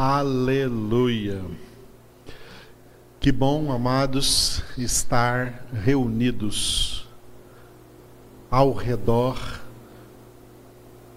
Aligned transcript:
Aleluia. 0.00 1.42
Que 3.18 3.32
bom, 3.32 3.72
amados, 3.72 4.62
estar 4.78 5.66
reunidos 5.72 7.08
ao 8.48 8.72
redor 8.72 9.60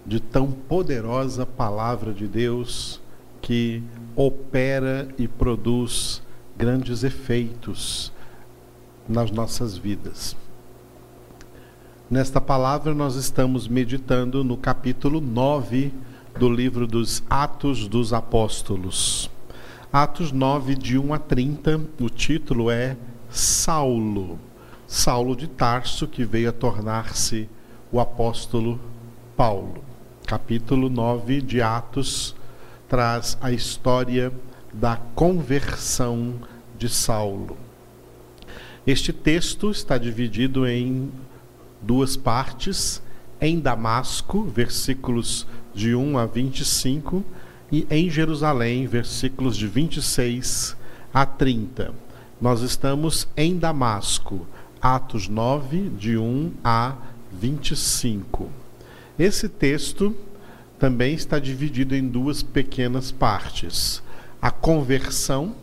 de 0.04 0.18
tão 0.18 0.50
poderosa 0.50 1.46
palavra 1.46 2.12
de 2.12 2.26
Deus 2.26 3.00
que 3.40 3.84
opera 4.16 5.06
e 5.16 5.28
produz 5.28 6.20
grandes 6.58 7.04
efeitos 7.04 8.12
nas 9.08 9.30
nossas 9.30 9.78
vidas. 9.78 10.36
Nesta 12.10 12.40
palavra, 12.40 12.92
nós 12.92 13.14
estamos 13.14 13.68
meditando 13.68 14.42
no 14.42 14.56
capítulo 14.56 15.20
9 15.20 15.94
do 16.38 16.48
livro 16.48 16.86
dos 16.86 17.22
Atos 17.28 17.86
dos 17.86 18.12
Apóstolos. 18.12 19.30
Atos 19.92 20.32
9, 20.32 20.74
de 20.74 20.98
1 20.98 21.14
a 21.14 21.18
30, 21.18 21.80
o 22.00 22.08
título 22.08 22.70
é 22.70 22.96
Saulo. 23.30 24.38
Saulo 24.86 25.36
de 25.36 25.46
Tarso, 25.46 26.06
que 26.06 26.24
veio 26.24 26.48
a 26.48 26.52
tornar-se 26.52 27.48
o 27.90 28.00
apóstolo 28.00 28.80
Paulo. 29.36 29.84
Capítulo 30.26 30.88
9 30.88 31.42
de 31.42 31.60
Atos 31.60 32.34
traz 32.88 33.36
a 33.40 33.52
história 33.52 34.32
da 34.72 34.96
conversão 35.14 36.34
de 36.78 36.88
Saulo. 36.88 37.56
Este 38.86 39.12
texto 39.12 39.70
está 39.70 39.98
dividido 39.98 40.66
em 40.66 41.12
duas 41.80 42.16
partes. 42.16 43.01
Em 43.44 43.58
Damasco, 43.58 44.44
versículos 44.44 45.48
de 45.74 45.96
1 45.96 46.16
a 46.16 46.26
25, 46.26 47.24
e 47.72 47.84
em 47.90 48.08
Jerusalém, 48.08 48.86
versículos 48.86 49.56
de 49.56 49.66
26 49.66 50.76
a 51.12 51.26
30. 51.26 51.92
Nós 52.40 52.60
estamos 52.60 53.26
em 53.36 53.58
Damasco, 53.58 54.46
Atos 54.80 55.26
9, 55.26 55.88
de 55.88 56.16
1 56.16 56.52
a 56.62 56.94
25. 57.32 58.48
Esse 59.18 59.48
texto 59.48 60.14
também 60.78 61.12
está 61.12 61.40
dividido 61.40 61.96
em 61.96 62.06
duas 62.06 62.44
pequenas 62.44 63.10
partes: 63.10 64.00
a 64.40 64.52
conversão, 64.52 65.56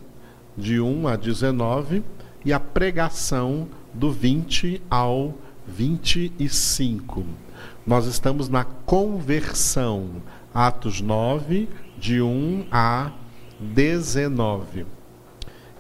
de 0.58 0.82
1 0.82 1.08
a 1.08 1.16
19, 1.16 2.04
e 2.44 2.52
a 2.52 2.60
pregação, 2.60 3.70
do 3.94 4.12
20 4.12 4.82
ao 4.90 5.34
25. 5.66 7.49
Nós 7.90 8.06
estamos 8.06 8.50
na 8.50 8.64
conversão, 8.64 10.22
Atos 10.54 11.02
9, 11.02 11.68
de 11.98 12.22
1 12.22 12.68
a 12.72 13.12
19. 13.60 14.86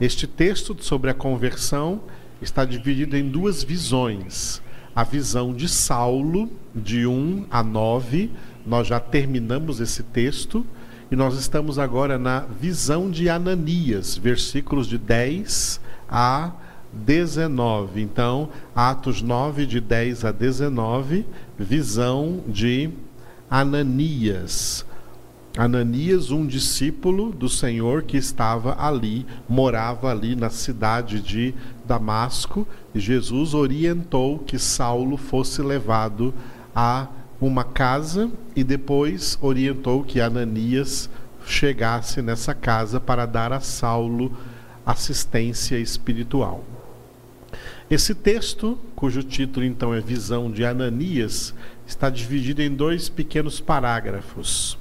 Este 0.02 0.26
texto 0.26 0.76
sobre 0.80 1.12
a 1.12 1.14
conversão 1.14 2.02
está 2.42 2.66
dividido 2.66 3.16
em 3.16 3.30
duas 3.30 3.62
visões. 3.62 4.60
A 4.96 5.04
visão 5.04 5.54
de 5.54 5.70
Saulo, 5.70 6.50
de 6.74 7.06
1 7.06 7.46
a 7.52 7.62
9, 7.62 8.32
nós 8.66 8.88
já 8.88 9.00
terminamos 9.00 9.80
esse 9.80 10.02
texto, 10.02 10.66
e 11.12 11.16
nós 11.16 11.36
estamos 11.36 11.78
agora 11.78 12.18
na 12.18 12.40
visão 12.40 13.12
de 13.12 13.30
Ananias, 13.30 14.18
versículos 14.18 14.88
de 14.88 14.98
10 14.98 15.80
a 16.10 16.54
19. 16.54 16.69
Então, 17.96 18.50
Atos 18.76 19.22
9, 19.22 19.66
de 19.66 19.80
10 19.80 20.26
a 20.26 20.32
19, 20.32 21.26
visão 21.58 22.42
de 22.48 22.90
Ananias. 23.50 24.86
Ananias, 25.58 26.32
um 26.32 26.46
discípulo 26.46 27.32
do 27.32 27.50
Senhor 27.50 28.04
que 28.04 28.18
estava 28.18 28.76
ali, 28.80 29.26
morava 29.48 30.10
ali 30.10 30.36
na 30.36 30.50
cidade 30.50 31.20
de 31.20 31.54
Damasco, 31.86 32.68
e 32.94 33.00
Jesus 33.00 33.54
orientou 33.54 34.40
que 34.40 34.60
Saulo 34.60 35.18
fosse 35.18 35.62
levado 35.62 36.34
a 36.76 37.08
uma 37.42 37.64
casa 37.64 38.30
e 38.56 38.64
depois 38.64 39.38
orientou 39.42 40.04
que 40.04 40.22
Ananias 40.22 41.10
chegasse 41.46 42.22
nessa 42.22 42.54
casa 42.54 43.00
para 43.00 43.26
dar 43.26 43.52
a 43.52 43.60
Saulo 43.60 44.32
assistência 44.86 45.78
espiritual. 45.78 46.64
Esse 47.90 48.14
texto, 48.14 48.78
cujo 48.96 49.24
título 49.24 49.66
então 49.66 49.92
é 49.96 50.00
Visão 50.00 50.52
de 50.52 50.64
Ananias, 50.64 51.56
está 51.88 52.08
dividido 52.08 52.62
em 52.62 52.70
dois 52.70 53.10
pequenos 53.10 53.60
parágrafos. 53.60 54.78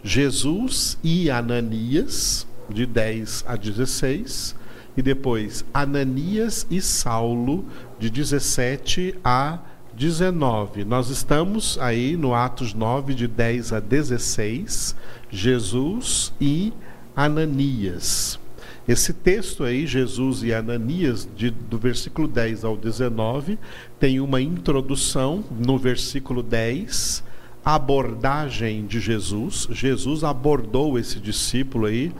Jesus 0.00 0.96
e 1.02 1.28
Ananias, 1.28 2.46
de 2.70 2.86
10 2.86 3.46
a 3.48 3.56
16, 3.56 4.54
e 4.96 5.02
depois 5.02 5.64
Ananias 5.74 6.64
e 6.70 6.80
Saulo, 6.80 7.64
de 7.98 8.08
17 8.08 9.16
a 9.24 9.58
19. 9.92 10.84
Nós 10.84 11.08
estamos 11.10 11.76
aí 11.80 12.16
no 12.16 12.32
Atos 12.32 12.74
9, 12.74 13.12
de 13.12 13.26
10 13.26 13.72
a 13.72 13.80
16, 13.80 14.94
Jesus 15.28 16.32
e 16.40 16.72
Ananias. 17.16 18.38
Esse 18.86 19.12
texto 19.12 19.62
aí, 19.62 19.86
Jesus 19.86 20.42
e 20.42 20.52
Ananias, 20.52 21.28
de, 21.36 21.50
do 21.50 21.78
versículo 21.78 22.26
10 22.26 22.64
ao 22.64 22.76
19, 22.76 23.58
tem 24.00 24.18
uma 24.18 24.40
introdução 24.40 25.44
no 25.56 25.78
versículo 25.78 26.42
10, 26.42 27.22
abordagem 27.64 28.84
de 28.84 28.98
Jesus. 28.98 29.68
Jesus 29.70 30.24
abordou 30.24 30.98
esse 30.98 31.20
discípulo 31.20 31.86
aí, 31.86 32.12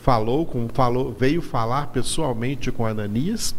falou 0.00 0.46
com 0.46 0.66
falou, 0.72 1.12
veio 1.12 1.42
falar 1.42 1.88
pessoalmente 1.88 2.72
com 2.72 2.86
Ananias. 2.86 3.54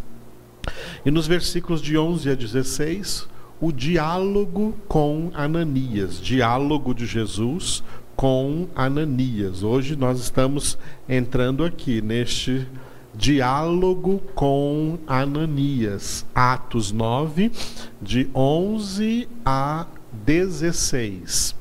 E 1.06 1.10
nos 1.10 1.28
versículos 1.28 1.80
de 1.80 1.96
11 1.96 2.30
a 2.30 2.34
16, 2.34 3.28
o 3.60 3.70
diálogo 3.70 4.74
com 4.88 5.30
Ananias, 5.34 6.20
diálogo 6.20 6.94
de 6.94 7.06
Jesus 7.06 7.84
com 8.20 8.68
Ananias. 8.76 9.62
Hoje 9.62 9.96
nós 9.96 10.20
estamos 10.20 10.76
entrando 11.08 11.64
aqui 11.64 12.02
neste 12.02 12.68
diálogo 13.14 14.18
com 14.34 14.98
Ananias, 15.06 16.26
Atos 16.34 16.92
9, 16.92 17.50
de 17.98 18.28
11 18.34 19.26
a 19.42 19.86
16. 20.12 21.56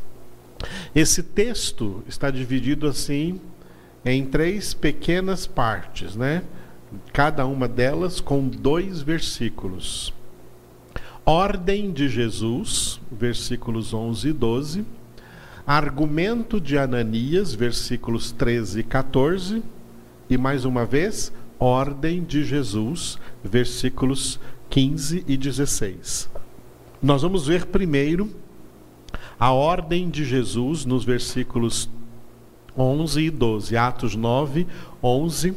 Esse 0.93 1.23
texto 1.23 2.03
está 2.09 2.29
dividido 2.29 2.89
assim 2.89 3.39
em 4.03 4.25
três 4.25 4.73
pequenas 4.73 5.47
partes, 5.47 6.13
né? 6.17 6.43
Cada 7.13 7.45
uma 7.45 7.69
delas 7.69 8.19
com 8.19 8.49
dois 8.49 9.01
versículos. 9.01 10.13
Ordem 11.25 11.93
de 11.93 12.09
Jesus, 12.09 12.99
versículos 13.09 13.93
11 13.93 14.27
e 14.27 14.33
12 14.33 14.98
argumento 15.69 16.59
de 16.59 16.79
Ananias, 16.79 17.53
versículos 17.53 18.31
13 18.31 18.79
e 18.79 18.83
14, 18.83 19.61
e 20.27 20.35
mais 20.35 20.65
uma 20.65 20.83
vez, 20.83 21.31
ordem 21.59 22.23
de 22.23 22.43
Jesus, 22.43 23.19
versículos 23.43 24.39
15 24.67 25.23
e 25.27 25.37
16. 25.37 26.27
Nós 26.99 27.21
vamos 27.21 27.45
ver 27.45 27.67
primeiro 27.67 28.31
a 29.39 29.53
ordem 29.53 30.09
de 30.09 30.25
Jesus 30.25 30.85
nos 30.85 31.03
versículos 31.03 31.87
11 32.75 33.21
e 33.21 33.29
12, 33.29 33.77
Atos 33.77 34.15
9, 34.15 34.65
11 35.03 35.53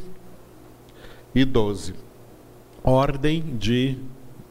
e 1.33 1.43
12. 1.43 1.95
Ordem 2.83 3.57
de 3.57 3.97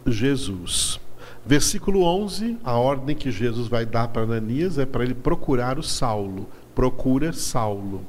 Jesus. 0.05 1.02
Versículo 1.45 2.03
11, 2.03 2.59
a 2.63 2.75
ordem 2.75 3.17
que 3.17 3.31
Jesus 3.31 3.67
vai 3.67 3.85
dar 3.85 4.09
para 4.09 4.23
Ananias 4.23 4.79
é 4.79 4.87
para 4.87 5.03
ele 5.03 5.15
procurar 5.15 5.79
o 5.79 5.83
Saulo. 5.83 6.49
Procura 6.75 7.33
Saulo. 7.33 8.03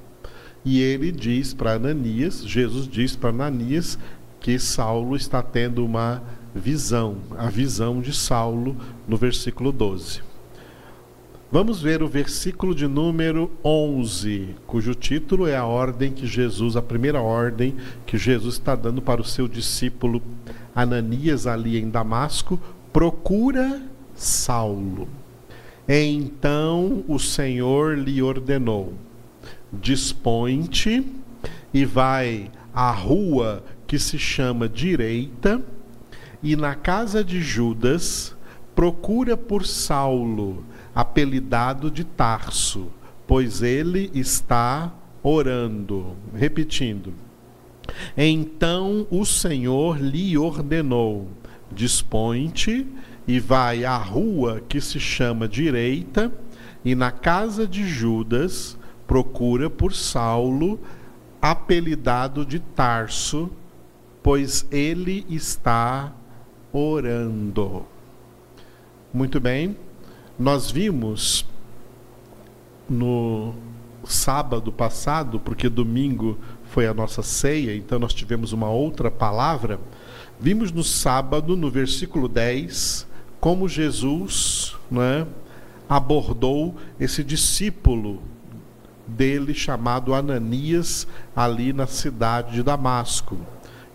E 0.64 0.80
ele 0.80 1.12
diz 1.12 1.54
para 1.54 1.74
Ananias, 1.74 2.46
Jesus 2.46 2.88
diz 2.88 3.16
para 3.16 3.32
Ananias 3.32 3.98
que 4.40 4.60
Saulo 4.60 5.16
está 5.16 5.42
tendo 5.42 5.84
uma 5.84 6.22
visão, 6.54 7.18
a 7.38 7.50
visão 7.50 8.02
de 8.02 8.14
Saulo 8.14 8.78
no 9.08 9.18
versículo 9.18 9.72
12. 9.72 10.22
Vamos 11.52 11.82
ver 11.82 12.02
o 12.02 12.08
versículo 12.08 12.74
de 12.74 12.88
número 12.88 13.52
11, 13.64 14.56
cujo 14.66 14.96
título 14.96 15.48
é 15.48 15.56
a 15.56 15.66
ordem 15.66 16.12
que 16.12 16.26
Jesus, 16.26 16.76
a 16.76 16.82
primeira 16.82 17.22
ordem 17.22 17.76
que 18.08 18.18
Jesus 18.18 18.56
está 18.56 18.76
dando 18.76 19.02
para 19.02 19.22
o 19.22 19.26
seu 19.26 19.48
discípulo 19.48 20.22
Ananias 20.76 21.46
ali 21.46 21.78
em 21.78 21.90
Damasco, 21.90 22.60
procura 22.94 23.82
Saulo. 24.14 25.10
Então 25.90 27.04
o 27.08 27.18
Senhor 27.18 27.98
lhe 27.98 28.22
ordenou: 28.22 28.94
dispõe-te 29.74 31.04
e 31.74 31.84
vai 31.84 32.52
à 32.74 32.92
rua 32.92 33.64
que 33.88 33.98
se 33.98 34.18
chama 34.20 34.70
Direita, 34.70 35.62
e 36.42 36.56
na 36.56 36.76
casa 36.76 37.24
de 37.24 37.42
Judas 37.42 38.36
procura 38.76 39.36
por 39.36 39.66
Saulo, 39.66 40.64
apelidado 40.94 41.90
de 41.90 42.04
Tarso, 42.04 42.88
pois 43.28 43.62
ele 43.62 44.12
está 44.14 44.94
orando. 45.22 46.16
Repetindo. 46.34 47.14
Então 48.16 49.08
o 49.10 49.26
Senhor 49.26 50.00
lhe 50.00 50.38
ordenou: 50.38 51.28
Dispõe-te 51.76 52.88
e 53.28 53.40
vai 53.40 53.86
à 53.86 53.98
rua 53.98 54.62
que 54.68 54.82
se 54.82 55.00
chama 55.00 55.48
Direita, 55.48 56.32
e 56.84 56.94
na 56.96 57.12
casa 57.12 57.66
de 57.66 57.88
Judas 57.88 58.78
procura 59.08 59.70
por 59.70 59.94
Saulo, 59.94 60.80
apelidado 61.42 62.46
de 62.46 62.60
Tarso, 62.60 63.50
pois 64.22 64.66
ele 64.72 65.26
está 65.30 66.14
orando. 66.72 67.86
Muito 69.14 69.40
bem, 69.40 69.78
nós 70.38 70.72
vimos 70.72 71.46
no 72.90 73.54
sábado 74.04 74.72
passado, 74.72 75.40
porque 75.40 75.70
domingo 75.70 76.38
foi 76.66 76.88
a 76.88 76.94
nossa 76.94 77.22
ceia, 77.22 77.76
então 77.76 78.00
nós 78.00 78.14
tivemos 78.14 78.52
uma 78.52 78.70
outra 78.70 79.12
palavra. 79.12 79.80
Vimos 80.40 80.72
no 80.72 80.84
sábado, 80.84 81.56
no 81.56 81.70
versículo 81.70 82.28
10, 82.28 83.08
como 83.40 83.68
Jesus 83.68 84.76
né, 84.90 85.26
abordou 85.88 86.76
esse 87.00 87.24
discípulo 87.24 88.22
dele 89.08 89.54
chamado 89.54 90.14
Ananias 90.14 91.08
ali 91.36 91.74
na 91.74 91.88
cidade 91.88 92.54
de 92.54 92.64
Damasco. 92.64 93.38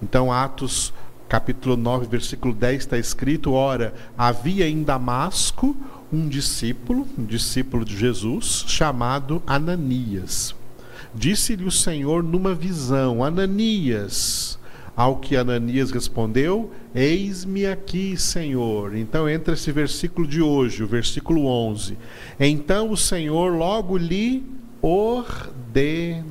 Então, 0.03 0.33
Atos 0.33 0.93
capítulo 1.29 1.77
9, 1.77 2.07
versículo 2.07 2.55
10 2.55 2.79
está 2.79 2.99
escrito: 2.99 3.53
Ora, 3.53 3.95
havia 4.17 4.69
em 4.69 4.83
Damasco 4.83 5.77
um 6.13 6.29
discípulo, 6.29 7.07
um 7.19 7.25
discípulo 7.25 7.85
de 7.85 7.97
Jesus, 7.97 8.65
chamado 8.67 9.43
Ananias. 9.47 10.55
Disse-lhe 11.15 11.65
o 11.65 11.71
Senhor 11.71 12.23
numa 12.23 12.55
visão: 12.55 13.23
Ananias. 13.23 14.58
Ao 14.99 15.17
que 15.17 15.37
Ananias 15.37 15.93
respondeu: 15.93 16.73
Eis-me 16.93 17.65
aqui, 17.65 18.17
Senhor. 18.17 18.97
Então 18.97 19.29
entra 19.29 19.55
esse 19.55 19.71
versículo 19.71 20.27
de 20.27 20.43
hoje, 20.43 20.83
o 20.83 20.89
versículo 20.89 21.47
11. 21.47 21.97
Então 22.41 22.91
o 22.91 22.97
Senhor 22.97 23.53
logo 23.55 23.97
lhe 23.97 24.43
ordenou. 24.83 26.25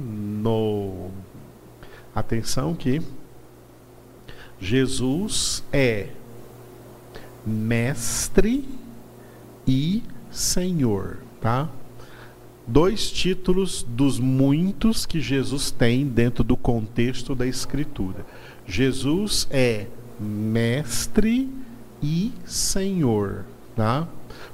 Atenção 2.13 2.75
que 2.75 3.01
Jesus 4.59 5.63
é 5.71 6.09
mestre 7.45 8.67
e 9.65 10.03
Senhor, 10.29 11.19
tá? 11.39 11.69
Dois 12.67 13.09
títulos 13.09 13.81
dos 13.81 14.19
muitos 14.19 15.05
que 15.05 15.21
Jesus 15.21 15.71
tem 15.71 16.05
dentro 16.05 16.43
do 16.43 16.57
contexto 16.57 17.33
da 17.33 17.47
Escritura. 17.47 18.25
Jesus 18.67 19.47
é 19.49 19.87
mestre 20.19 21.49
e 22.03 22.31
Senhor, 22.45 23.45
tá? 23.75 24.07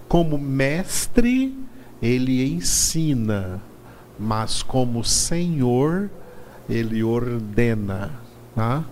Como 0.08 0.38
mestre, 0.38 1.58
ele 2.02 2.46
ensina, 2.54 3.62
mas 4.20 4.62
como 4.62 5.04
Senhor, 5.04 6.10
ele 6.70 7.04
ordena, 7.04 8.12
tá? 8.56 8.86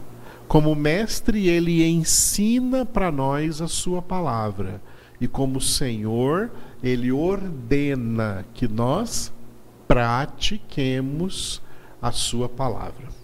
Como 0.48 0.76
mestre, 0.76 1.48
ele 1.48 1.86
ensina 1.86 2.86
para 2.86 3.12
nós 3.12 3.62
a 3.62 3.68
sua 3.68 4.02
palavra 4.02 4.82
e 5.22 5.28
como 5.28 5.62
Senhor, 5.62 6.50
Ele 6.82 7.12
ordena 7.12 8.44
que 8.56 8.68
nós 8.68 9.32
pratiquemos 9.88 11.62
a 12.02 12.12
Sua 12.12 12.50
palavra. 12.50 13.21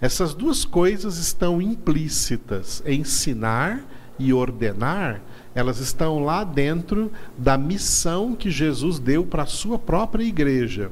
Essas 0.00 0.32
duas 0.32 0.64
coisas 0.64 1.18
estão 1.18 1.60
implícitas, 1.60 2.82
ensinar 2.86 3.84
e 4.18 4.32
ordenar, 4.32 5.20
elas 5.54 5.78
estão 5.78 6.24
lá 6.24 6.42
dentro 6.42 7.10
da 7.36 7.58
missão 7.58 8.34
que 8.34 8.50
Jesus 8.50 8.98
deu 8.98 9.24
para 9.24 9.42
a 9.42 9.46
sua 9.46 9.78
própria 9.78 10.24
igreja. 10.24 10.90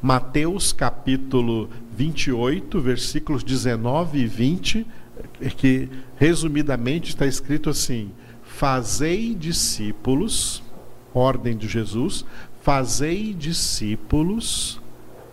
Mateus 0.00 0.72
capítulo 0.72 1.68
28, 1.96 2.80
versículos 2.80 3.44
19 3.44 4.18
e 4.18 4.26
20, 4.26 4.86
que 5.56 5.88
resumidamente 6.16 7.10
está 7.10 7.26
escrito 7.26 7.68
assim: 7.68 8.10
Fazei 8.42 9.34
discípulos, 9.34 10.62
ordem 11.12 11.56
de 11.56 11.68
Jesus, 11.68 12.24
fazei 12.62 13.34
discípulos, 13.34 14.80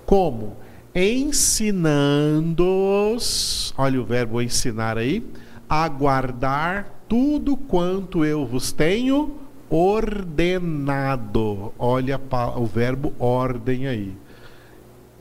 como? 0.06 0.58
Ensinando-os, 1.00 3.72
olha 3.78 4.02
o 4.02 4.04
verbo 4.04 4.42
ensinar 4.42 4.98
aí, 4.98 5.24
a 5.70 5.88
guardar 5.88 7.04
tudo 7.08 7.56
quanto 7.56 8.26
eu 8.26 8.48
vos 8.48 8.72
tenho 8.72 9.36
ordenado. 9.70 11.72
Olha 11.78 12.20
o 12.56 12.66
verbo 12.66 13.14
ordem 13.20 13.86
aí. 13.86 14.12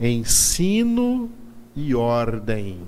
Ensino 0.01 1.29
e 1.75 1.93
ordem. 1.93 2.79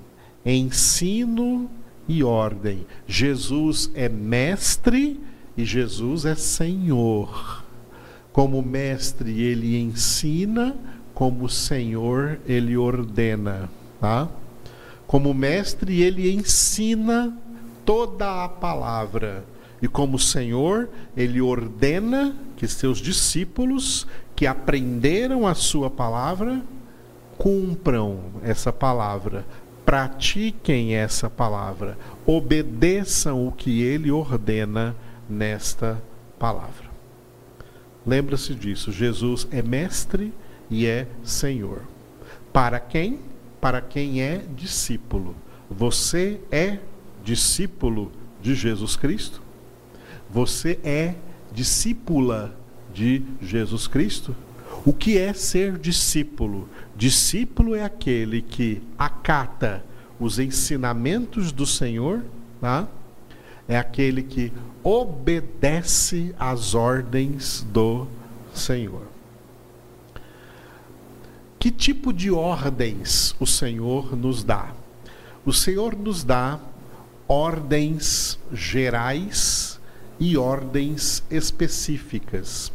Ensino 0.44 1.69
e 2.07 2.24
ordem. 2.24 2.88
Jesus 3.06 3.91
é 3.94 4.09
mestre 4.09 5.19
e 5.56 5.63
Jesus 5.63 6.25
é 6.25 6.33
Senhor. 6.33 7.63
Como 8.33 8.63
mestre, 8.63 9.44
ele 9.44 9.80
ensina, 9.80 10.75
como 11.19 11.50
Senhor, 11.50 12.39
ele 12.48 12.77
ordena, 12.77 13.69
tá? 14.00 14.30
Como 15.06 15.33
mestre, 15.33 16.01
ele 16.01 16.31
ensina 16.31 17.38
toda 17.83 18.45
a 18.45 18.48
palavra. 18.48 19.44
E 19.81 19.88
como 19.89 20.18
Senhor, 20.18 20.89
ele 21.18 21.42
ordena 21.42 22.33
que 22.56 22.66
seus 22.69 23.00
discípulos 23.00 24.07
que 24.33 24.48
aprenderam 24.48 25.45
a 25.45 25.54
sua 25.54 25.89
palavra 25.89 26.62
cumpram 27.38 28.22
essa 28.42 28.72
palavra, 28.72 29.45
pratiquem 29.86 30.95
essa 30.95 31.30
palavra, 31.30 31.98
obedeçam 32.25 33.45
o 33.45 33.51
que 33.51 33.81
ele 33.81 34.10
ordena 34.10 34.95
nesta 35.30 36.01
palavra. 36.39 36.88
Lembra-se 38.07 38.56
disso, 38.56 38.89
Jesus 38.89 39.50
é 39.51 39.62
mestre 39.62 40.33
e 40.69 40.86
é 40.86 41.07
Senhor. 41.24 41.83
Para 42.54 42.80
quem? 42.80 43.19
Para 43.60 43.81
quem 43.81 44.22
é 44.22 44.43
discípulo. 44.55 45.36
Você 45.70 46.39
é 46.51 46.79
discípulo 47.24 48.12
de 48.41 48.55
Jesus 48.55 48.96
Cristo? 48.96 49.41
Você 50.29 50.79
é 50.84 51.15
discípula 51.51 52.55
de 52.93 53.24
Jesus 53.41 53.88
Cristo? 53.88 54.36
O 54.86 54.93
que 54.93 55.17
é 55.17 55.34
ser 55.34 55.77
discípulo? 55.77 56.70
Discípulo 56.96 57.75
é 57.75 57.84
aquele 57.84 58.41
que 58.41 58.82
acata 58.98 59.84
os 60.20 60.39
ensinamentos 60.39 61.51
do 61.51 61.65
Senhor, 61.65 62.24
tá? 62.60 62.88
é 63.70 63.77
aquele 63.77 64.24
que 64.24 64.51
obedece 64.84 66.34
às 66.39 66.74
ordens 66.74 67.63
do 67.72 68.08
Senhor. 68.51 69.03
Que 71.60 71.70
tipo 71.70 72.13
de 72.13 72.32
ordens 72.32 73.36
o 73.38 73.46
Senhor 73.46 74.16
nos 74.16 74.46
dá? 74.46 74.74
O 75.46 75.51
Senhor 75.51 75.94
nos 75.94 76.24
dá 76.24 76.58
ordens 77.28 78.39
gerais 78.54 79.78
e 80.18 80.38
ordens 80.38 81.22
específicas. 81.30 82.72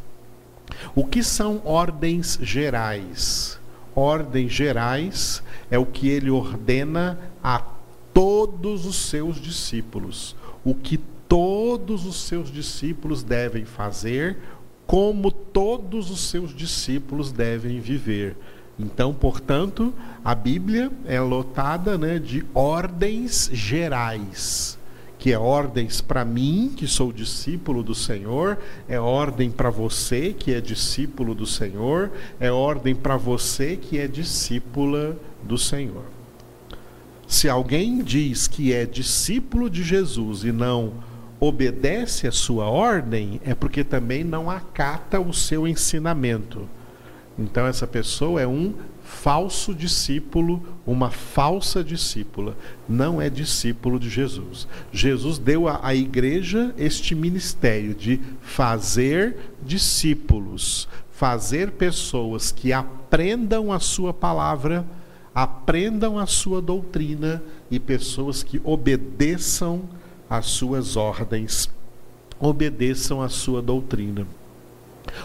O 0.94 1.06
que 1.06 1.22
são 1.22 1.62
ordens 1.64 2.38
gerais? 2.42 3.58
Ordens 3.94 4.52
gerais 4.52 5.42
é 5.70 5.78
o 5.78 5.86
que 5.86 6.08
ele 6.08 6.30
ordena 6.30 7.18
a 7.42 7.64
todos 8.12 8.84
os 8.84 8.96
seus 8.96 9.40
discípulos. 9.40 10.36
O 10.62 10.74
que 10.74 10.98
todos 11.26 12.04
os 12.04 12.16
seus 12.22 12.52
discípulos 12.52 13.22
devem 13.22 13.64
fazer, 13.64 14.38
como 14.86 15.30
todos 15.30 16.10
os 16.10 16.28
seus 16.28 16.54
discípulos 16.54 17.32
devem 17.32 17.80
viver. 17.80 18.36
Então, 18.78 19.14
portanto, 19.14 19.94
a 20.24 20.34
Bíblia 20.34 20.90
é 21.06 21.20
lotada 21.20 21.96
né, 21.96 22.18
de 22.18 22.44
ordens 22.54 23.48
gerais 23.52 24.78
que 25.24 25.32
é 25.32 25.38
ordens 25.38 26.02
para 26.02 26.22
mim, 26.22 26.70
que 26.76 26.86
sou 26.86 27.10
discípulo 27.10 27.82
do 27.82 27.94
Senhor, 27.94 28.58
é 28.86 29.00
ordem 29.00 29.50
para 29.50 29.70
você, 29.70 30.34
que 30.38 30.52
é 30.52 30.60
discípulo 30.60 31.34
do 31.34 31.46
Senhor, 31.46 32.10
é 32.38 32.52
ordem 32.52 32.94
para 32.94 33.16
você, 33.16 33.74
que 33.74 33.98
é 33.98 34.06
discípula 34.06 35.16
do 35.42 35.56
Senhor. 35.56 36.04
Se 37.26 37.48
alguém 37.48 38.02
diz 38.02 38.46
que 38.46 38.74
é 38.74 38.84
discípulo 38.84 39.70
de 39.70 39.82
Jesus 39.82 40.44
e 40.44 40.52
não 40.52 40.92
obedece 41.40 42.26
a 42.26 42.30
sua 42.30 42.66
ordem, 42.66 43.40
é 43.46 43.54
porque 43.54 43.82
também 43.82 44.22
não 44.22 44.50
acata 44.50 45.18
o 45.18 45.32
seu 45.32 45.66
ensinamento. 45.66 46.68
Então 47.38 47.66
essa 47.66 47.86
pessoa 47.86 48.40
é 48.40 48.46
um 48.46 48.74
falso 49.02 49.74
discípulo, 49.74 50.62
uma 50.86 51.10
falsa 51.10 51.84
discípula, 51.84 52.56
não 52.88 53.20
é 53.20 53.28
discípulo 53.28 53.98
de 53.98 54.08
Jesus. 54.08 54.66
Jesus 54.92 55.38
deu 55.38 55.68
à, 55.68 55.94
igreja 55.94 56.74
este 56.78 57.14
ministério 57.14 57.94
de 57.94 58.20
fazer 58.40 59.36
discípulos, 59.62 60.88
fazer 61.10 61.72
pessoas 61.72 62.50
que 62.50 62.72
aprendam 62.72 63.72
a 63.72 63.78
sua 63.78 64.14
palavra, 64.14 64.86
aprendam 65.34 66.18
a 66.18 66.26
sua 66.26 66.62
doutrina 66.62 67.42
e 67.70 67.80
pessoas 67.80 68.42
que 68.42 68.60
obedeçam 68.64 69.82
às 70.30 70.46
suas 70.46 70.96
ordens, 70.96 71.68
obedeçam 72.38 73.20
à 73.20 73.28
sua 73.28 73.60
doutrina. 73.60 74.26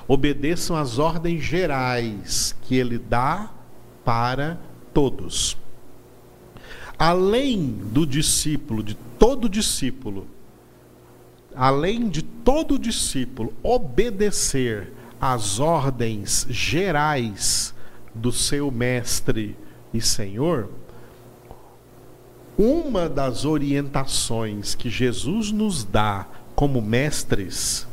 Obedeçam 0.07 0.75
às 0.75 0.99
ordens 0.99 1.43
gerais 1.43 2.55
que 2.63 2.75
ele 2.75 2.97
dá 2.97 3.51
para 4.03 4.59
todos. 4.93 5.57
Além 6.97 7.71
do 7.93 8.05
discípulo, 8.05 8.83
de 8.83 8.95
todo 9.17 9.47
discípulo, 9.47 10.27
além 11.55 12.09
de 12.09 12.21
todo 12.21 12.77
discípulo 12.77 13.53
obedecer 13.63 14.93
às 15.19 15.59
ordens 15.59 16.45
gerais 16.49 17.73
do 18.13 18.31
seu 18.31 18.71
mestre 18.71 19.55
e 19.93 20.01
senhor, 20.01 20.69
uma 22.57 23.07
das 23.07 23.45
orientações 23.45 24.75
que 24.75 24.89
Jesus 24.89 25.51
nos 25.51 25.85
dá 25.85 26.27
como 26.55 26.81
mestres, 26.81 27.87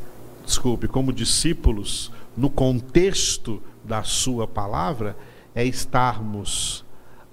desculpe, 0.47 0.87
como 0.87 1.11
discípulos, 1.11 2.09
no 2.35 2.49
contexto 2.49 3.61
da 3.83 4.01
sua 4.03 4.47
palavra, 4.47 5.15
é 5.53 5.63
estarmos 5.65 6.85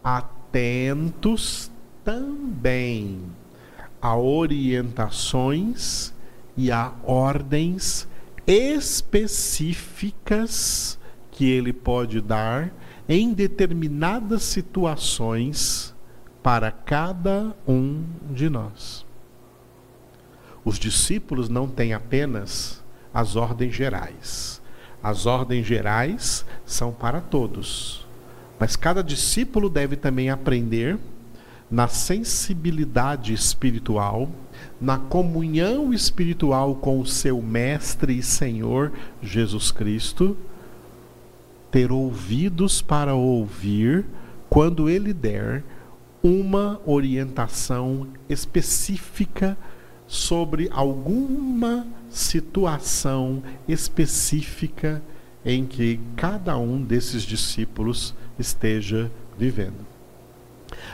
atentos 0.02 1.71
também 2.02 3.21
a 4.02 4.16
orientações 4.16 6.12
e 6.56 6.73
a 6.73 6.92
ordens 7.04 8.09
específicas 8.47 10.99
que 11.30 11.49
ele 11.49 11.73
pode 11.73 12.21
dar 12.21 12.71
em 13.09 13.33
determinadas 13.33 14.42
situações 14.42 15.94
para 16.42 16.71
cada 16.71 17.56
um 17.66 18.04
de 18.30 18.50
nós. 18.50 19.06
Os 20.64 20.78
discípulos 20.78 21.49
não 21.49 21.66
têm 21.68 21.94
apenas 21.94 22.84
as 23.14 23.37
ordens 23.37 23.73
gerais. 23.73 24.61
As 25.00 25.25
ordens 25.25 25.64
gerais 25.64 26.44
são 26.66 26.90
para 26.90 27.21
todos. 27.21 28.04
Mas 28.59 28.75
cada 28.75 29.02
discípulo 29.02 29.71
deve 29.71 29.94
também 29.94 30.30
aprender 30.30 30.99
na 31.71 31.88
sensibilidade 31.88 33.33
espiritual, 33.33 34.28
na 34.80 34.99
comunhão 34.99 35.94
espiritual 35.94 36.75
com 36.75 37.00
o 37.00 37.06
seu 37.06 37.40
Mestre 37.40 38.18
e 38.18 38.23
Senhor 38.23 38.92
Jesus 39.23 39.71
Cristo, 39.71 40.37
ter 41.71 41.90
ouvidos 41.90 42.80
para 42.80 43.14
ouvir 43.14 44.04
quando 44.49 44.88
ele 44.88 45.12
der 45.12 45.64
uma 46.23 46.80
orientação 46.87 48.06
específica 48.28 49.56
sobre 50.14 50.68
alguma 50.73 51.87
situação 52.09 53.42
específica 53.66 55.02
em 55.44 55.66
que 55.66 55.99
cada 56.16 56.56
um 56.56 56.80
desses 56.80 57.23
discípulos 57.23 58.14
esteja 58.38 59.11
vivendo. 59.37 59.85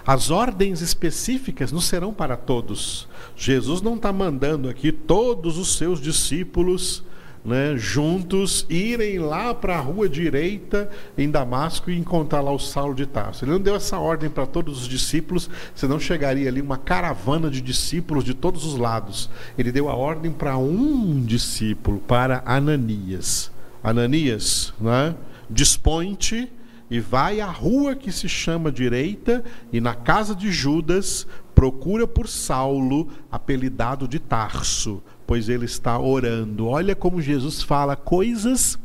As 0.07 0.31
ordens 0.31 0.81
específicas 0.81 1.71
não 1.71 1.81
serão 1.81 2.13
para 2.13 2.37
todos. 2.37 3.07
Jesus 3.37 3.83
não 3.83 3.97
está 3.97 4.13
mandando 4.13 4.69
aqui 4.69 4.91
todos 4.91 5.59
os 5.59 5.77
seus 5.77 6.01
discípulos 6.01 7.05
né, 7.45 7.75
juntos 7.77 8.67
irem 8.69 9.19
lá 9.19 9.55
para 9.55 9.77
a 9.77 9.81
rua 9.81 10.09
direita 10.09 10.91
em 11.17 11.31
Damasco 11.31 11.91
e 11.91 11.99
encontrar 11.99 12.41
lá 12.41 12.53
o 12.53 12.59
Saulo 12.59 12.95
de 12.95 13.07
Tarso. 13.07 13.45
Ele 13.45 13.53
não 13.53 13.61
deu 13.61 13.75
essa 13.75 13.99
ordem 13.99 14.29
para 14.29 14.47
todos 14.47 14.83
os 14.83 14.89
discípulos, 14.89 15.49
senão 15.75 15.99
chegaria 15.99 16.49
ali 16.49 16.61
uma 16.61 16.77
caravana 16.77 17.51
de 17.51 17.61
discípulos 17.61 18.25
de 18.25 18.35
todos 18.35 18.65
os 18.65 18.77
lados. 18.77 19.31
Ele 19.57 19.73
deu 19.73 19.89
a 19.89 19.95
ordem 19.95 20.31
para 20.31 20.57
um 20.57 21.23
discípulo, 21.25 21.99
para 21.99 22.43
Ananias. 22.45 23.51
Ananias, 23.83 24.75
né, 24.79 25.15
dispõe-te 25.49 26.53
e 26.91 26.99
vai 26.99 27.41
à 27.41 27.47
rua 27.47 27.95
que 27.95 28.11
se 28.11 28.29
chama 28.29 28.73
direita 28.73 29.45
e 29.73 29.81
na 29.81 29.95
casa 29.95 30.35
de 30.35 30.51
Judas 30.51 31.27
procura 31.55 32.07
por 32.07 32.27
Saulo, 32.27 33.09
apelidado 33.31 34.09
de 34.09 34.19
Tarso, 34.19 35.03
pois 35.27 35.49
ele 35.49 35.67
está 35.67 35.99
orando. 35.99 36.67
Olha 36.67 36.97
como 36.97 37.23
Jesus 37.23 37.63
fala 37.63 37.95
coisas 37.95 38.79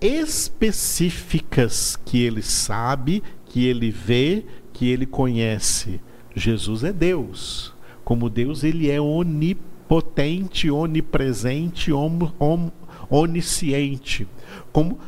específicas 0.00 1.98
que 2.04 2.22
ele 2.22 2.42
sabe, 2.42 3.22
que 3.46 3.66
ele 3.66 3.90
vê, 3.90 4.44
que 4.72 4.88
ele 4.88 5.04
conhece. 5.04 6.00
Jesus 6.34 6.84
é 6.84 6.92
Deus. 6.92 7.74
Como 8.04 8.30
Deus, 8.30 8.62
ele 8.64 8.90
é 8.90 9.00
onipotente, 9.00 10.70
onipresente, 10.70 11.92
om, 11.92 12.30
om, 12.38 12.70
onisciente. 13.10 14.26
Como 14.72 14.98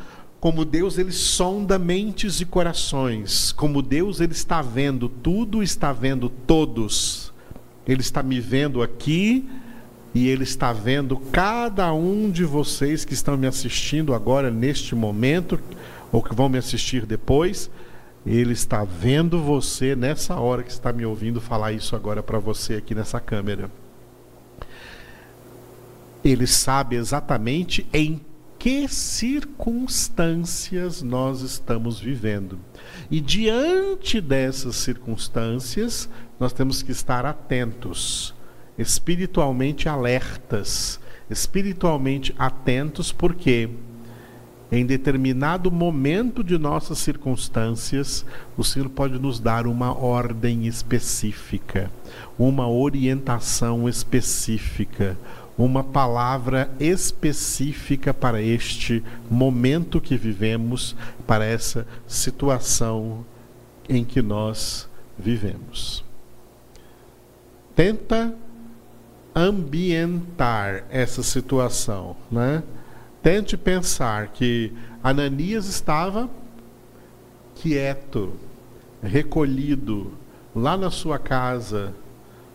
como 0.43 0.65
Deus 0.65 0.97
ele 0.97 1.13
sonda 1.13 1.79
mentes 1.79 2.41
e 2.41 2.45
corações, 2.45 3.53
como 3.53 3.81
Deus 3.81 4.19
ele 4.19 4.33
está 4.33 4.61
vendo 4.61 5.07
tudo, 5.07 5.63
está 5.63 5.93
vendo 5.93 6.27
todos. 6.27 7.31
Ele 7.87 8.01
está 8.01 8.21
me 8.21 8.41
vendo 8.41 8.83
aqui 8.83 9.49
e 10.13 10.27
ele 10.27 10.43
está 10.43 10.73
vendo 10.73 11.15
cada 11.15 11.93
um 11.93 12.29
de 12.29 12.43
vocês 12.43 13.05
que 13.05 13.13
estão 13.13 13.37
me 13.37 13.47
assistindo 13.47 14.13
agora 14.13 14.51
neste 14.51 14.93
momento 14.93 15.57
ou 16.11 16.21
que 16.21 16.35
vão 16.35 16.49
me 16.49 16.57
assistir 16.57 17.05
depois. 17.05 17.71
Ele 18.25 18.51
está 18.51 18.83
vendo 18.83 19.41
você 19.41 19.95
nessa 19.95 20.35
hora 20.35 20.61
que 20.61 20.71
está 20.71 20.91
me 20.91 21.05
ouvindo 21.05 21.39
falar 21.39 21.71
isso 21.71 21.95
agora 21.95 22.21
para 22.21 22.37
você 22.37 22.73
aqui 22.73 22.93
nessa 22.93 23.17
câmera. 23.17 23.71
Ele 26.21 26.45
sabe 26.45 26.97
exatamente 26.97 27.87
em 27.93 28.19
que 28.63 28.87
circunstâncias 28.87 31.01
nós 31.01 31.41
estamos 31.41 31.99
vivendo. 31.99 32.57
E 33.11 33.19
diante 33.19 34.21
dessas 34.21 34.77
circunstâncias, 34.77 36.07
nós 36.39 36.53
temos 36.53 36.81
que 36.81 36.93
estar 36.93 37.25
atentos, 37.25 38.33
espiritualmente 38.77 39.89
alertas, 39.89 40.97
espiritualmente 41.29 42.33
atentos, 42.39 43.11
porque 43.11 43.69
em 44.71 44.85
determinado 44.85 45.69
momento 45.69 46.41
de 46.41 46.57
nossas 46.57 46.99
circunstâncias, 46.99 48.25
o 48.55 48.63
Senhor 48.63 48.87
pode 48.87 49.19
nos 49.19 49.41
dar 49.41 49.67
uma 49.67 49.93
ordem 49.93 50.67
específica, 50.67 51.91
uma 52.39 52.69
orientação 52.69 53.89
específica, 53.89 55.17
uma 55.57 55.83
palavra 55.83 56.69
específica 56.79 58.13
para 58.13 58.41
este 58.41 59.03
momento 59.29 60.01
que 60.01 60.17
vivemos, 60.17 60.95
para 61.27 61.45
essa 61.45 61.85
situação 62.07 63.25
em 63.87 64.03
que 64.03 64.21
nós 64.21 64.89
vivemos. 65.17 66.03
Tenta 67.75 68.35
ambientar 69.35 70.85
essa 70.89 71.23
situação, 71.23 72.15
né? 72.31 72.63
Tente 73.21 73.57
pensar 73.57 74.27
que 74.27 74.71
Ananias 75.03 75.65
estava 75.65 76.29
quieto, 77.55 78.33
recolhido 79.01 80.11
lá 80.55 80.77
na 80.77 80.91
sua 80.91 81.17
casa 81.17 81.93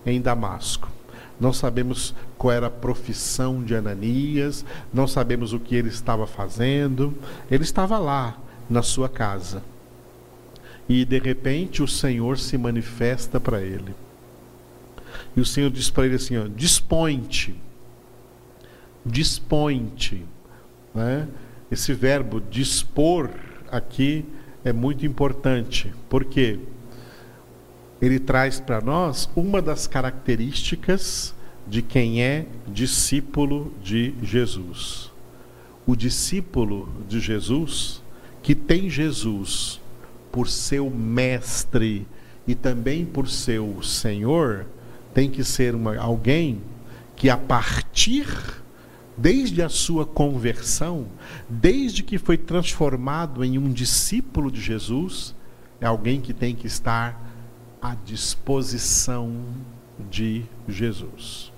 em 0.05 0.21
Damasco. 0.21 0.98
Não 1.41 1.53
sabemos 1.53 2.15
qual 2.37 2.53
era 2.53 2.67
a 2.67 2.71
profissão 2.71 3.63
de 3.63 3.75
Ananias, 3.75 4.65
não 4.93 5.07
sabemos 5.07 5.53
o 5.53 5.61
que 5.61 5.77
ele 5.77 5.89
estava 5.89 6.27
fazendo. 6.27 7.17
Ele 7.51 7.63
estava 7.63 7.99
lá, 7.99 8.37
na 8.69 8.83
sua 8.83 9.09
casa. 9.09 9.63
E 10.89 11.05
de 11.05 11.19
repente 11.19 11.83
o 11.83 11.89
Senhor 11.89 12.39
se 12.39 12.57
manifesta 12.57 13.39
para 13.39 13.63
ele. 13.63 13.95
E 15.37 15.41
o 15.41 15.47
Senhor 15.47 15.71
diz 15.71 15.91
para 15.91 16.07
ele 16.07 16.17
assim: 16.17 16.37
ó, 16.37 16.49
dispõe-te. 16.49 17.55
Dispõe-te. 19.05 20.25
Né? 20.95 21.29
Esse 21.71 21.93
verbo 21.93 22.41
dispor 22.41 23.31
aqui 23.71 24.25
é 24.65 24.73
muito 24.73 25.05
importante. 25.07 25.93
Por 26.09 26.25
quê? 26.25 26.59
Ele 28.01 28.19
traz 28.19 28.61
para 28.61 28.81
nós 28.81 29.29
uma 29.35 29.61
das 29.61 29.87
características 29.87 31.35
de 31.67 31.83
quem 31.83 32.23
é 32.23 32.47
discípulo 32.67 33.73
de 33.83 34.15
Jesus. 34.23 35.11
O 35.87 35.97
discípulo 35.97 36.89
de 37.09 37.21
Jesus, 37.21 38.03
que 38.43 38.55
tem 38.55 38.89
Jesus 38.89 39.81
por 40.31 40.49
seu 40.49 40.89
mestre 40.89 42.07
e 42.47 42.55
também 42.55 43.05
por 43.05 43.29
seu 43.29 43.83
Senhor, 43.83 44.67
tem 45.13 45.29
que 45.31 45.43
ser 45.43 45.75
uma, 45.75 45.97
alguém 45.97 46.63
que 47.17 47.29
a 47.29 47.37
partir 47.37 48.27
desde 49.17 49.61
a 49.63 49.69
sua 49.69 50.07
conversão, 50.07 51.09
desde 51.49 52.05
que 52.05 52.19
foi 52.19 52.39
transformado 52.39 53.45
em 53.45 53.59
um 53.59 53.73
discípulo 53.73 54.51
de 54.51 54.61
Jesus, 54.61 55.35
é 55.81 55.87
alguém 55.87 56.21
que 56.21 56.33
tem 56.33 56.55
que 56.55 56.69
estar 56.69 57.28
à 57.81 57.95
disposição 57.95 59.33
de 60.11 60.45
Jesus. 60.69 61.53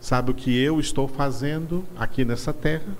Sabe 0.00 0.30
o 0.30 0.34
que 0.34 0.54
eu 0.56 0.78
estou 0.78 1.08
fazendo 1.08 1.84
aqui 1.96 2.24
nessa 2.24 2.52
terra? 2.52 2.96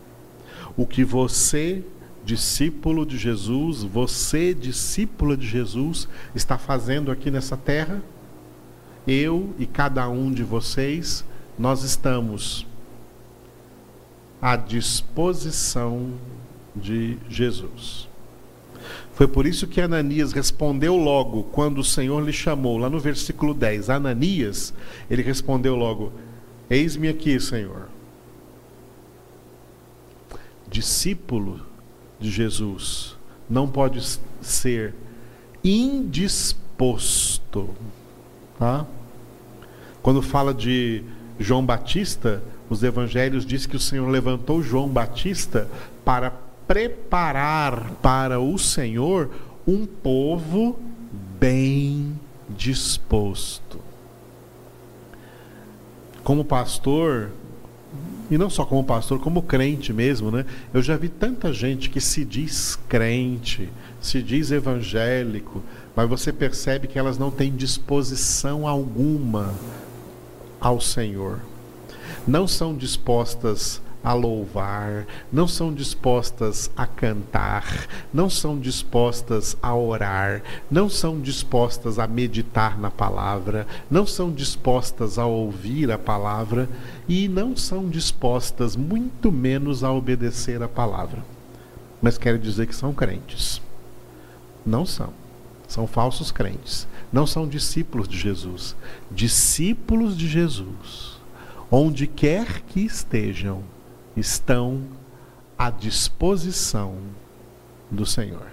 O 0.76 0.86
que 0.86 1.04
você, 1.04 1.84
discípulo 2.24 3.04
de 3.04 3.18
Jesus, 3.18 3.82
você, 3.82 4.54
discípula 4.54 5.36
de 5.36 5.46
Jesus, 5.46 6.08
está 6.34 6.56
fazendo 6.56 7.10
aqui 7.10 7.30
nessa 7.30 7.56
terra? 7.56 8.02
Eu 9.06 9.54
e 9.58 9.66
cada 9.66 10.08
um 10.08 10.32
de 10.32 10.42
vocês, 10.42 11.24
nós 11.58 11.84
estamos 11.84 12.66
à 14.40 14.56
disposição 14.56 16.14
de 16.74 17.18
Jesus. 17.28 18.08
Foi 19.12 19.28
por 19.28 19.46
isso 19.46 19.66
que 19.66 19.80
Ananias 19.80 20.32
respondeu 20.32 20.96
logo, 20.96 21.44
quando 21.44 21.78
o 21.78 21.84
Senhor 21.84 22.24
lhe 22.24 22.32
chamou, 22.32 22.78
lá 22.78 22.90
no 22.90 22.98
versículo 22.98 23.54
10. 23.54 23.90
Ananias, 23.90 24.74
ele 25.10 25.22
respondeu 25.22 25.76
logo: 25.76 26.12
Eis-me 26.68 27.08
aqui, 27.08 27.38
Senhor. 27.38 27.88
Discípulo 30.68 31.60
de 32.18 32.30
Jesus 32.30 33.16
não 33.48 33.68
pode 33.68 34.02
ser 34.40 34.94
indisposto. 35.62 37.70
Tá? 38.58 38.84
Quando 40.02 40.20
fala 40.20 40.52
de 40.52 41.04
João 41.38 41.64
Batista, 41.64 42.42
os 42.68 42.82
evangelhos 42.82 43.46
dizem 43.46 43.68
que 43.68 43.76
o 43.76 43.80
Senhor 43.80 44.08
levantou 44.08 44.62
João 44.62 44.88
Batista 44.88 45.68
para 46.04 46.32
preparar 46.66 47.92
para 48.02 48.40
o 48.40 48.58
Senhor 48.58 49.30
um 49.66 49.86
povo 49.86 50.78
bem 51.38 52.18
disposto. 52.48 53.80
Como 56.22 56.44
pastor, 56.44 57.30
e 58.30 58.38
não 58.38 58.48
só 58.48 58.64
como 58.64 58.84
pastor, 58.84 59.20
como 59.20 59.42
crente 59.42 59.92
mesmo, 59.92 60.30
né? 60.30 60.46
Eu 60.72 60.82
já 60.82 60.96
vi 60.96 61.08
tanta 61.08 61.52
gente 61.52 61.90
que 61.90 62.00
se 62.00 62.24
diz 62.24 62.78
crente, 62.88 63.68
se 64.00 64.22
diz 64.22 64.50
evangélico, 64.50 65.62
mas 65.94 66.08
você 66.08 66.32
percebe 66.32 66.88
que 66.88 66.98
elas 66.98 67.18
não 67.18 67.30
têm 67.30 67.54
disposição 67.54 68.66
alguma 68.66 69.54
ao 70.60 70.80
Senhor 70.80 71.40
não 72.26 72.48
são 72.48 72.74
dispostas 72.74 73.80
a 74.04 74.12
louvar, 74.12 75.06
não 75.32 75.48
são 75.48 75.72
dispostas 75.72 76.70
a 76.76 76.86
cantar, 76.86 77.88
não 78.12 78.28
são 78.28 78.58
dispostas 78.58 79.56
a 79.62 79.74
orar, 79.74 80.42
não 80.70 80.88
são 80.90 81.18
dispostas 81.18 81.98
a 81.98 82.06
meditar 82.06 82.78
na 82.78 82.90
palavra, 82.90 83.66
não 83.90 84.06
são 84.06 84.30
dispostas 84.30 85.18
a 85.18 85.24
ouvir 85.24 85.90
a 85.90 85.98
palavra 85.98 86.68
e 87.08 87.26
não 87.26 87.56
são 87.56 87.88
dispostas, 87.88 88.76
muito 88.76 89.32
menos, 89.32 89.82
a 89.82 89.90
obedecer 89.90 90.62
a 90.62 90.68
palavra. 90.68 91.24
Mas 92.02 92.18
quero 92.18 92.38
dizer 92.38 92.66
que 92.66 92.76
são 92.76 92.92
crentes. 92.92 93.62
Não 94.66 94.84
são. 94.84 95.12
São 95.66 95.86
falsos 95.86 96.30
crentes. 96.30 96.86
Não 97.10 97.26
são 97.26 97.48
discípulos 97.48 98.06
de 98.06 98.18
Jesus. 98.18 98.76
Discípulos 99.10 100.16
de 100.16 100.28
Jesus 100.28 101.14
onde 101.70 102.06
quer 102.06 102.62
que 102.68 102.80
estejam, 102.80 103.62
estão 104.16 104.82
à 105.58 105.70
disposição 105.70 106.96
do 107.90 108.04
Senhor. 108.04 108.46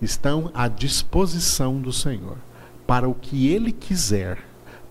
Estão 0.00 0.50
à 0.54 0.68
disposição 0.68 1.80
do 1.80 1.92
Senhor 1.92 2.36
para 2.86 3.08
o 3.08 3.14
que 3.14 3.48
Ele 3.48 3.72
quiser, 3.72 4.38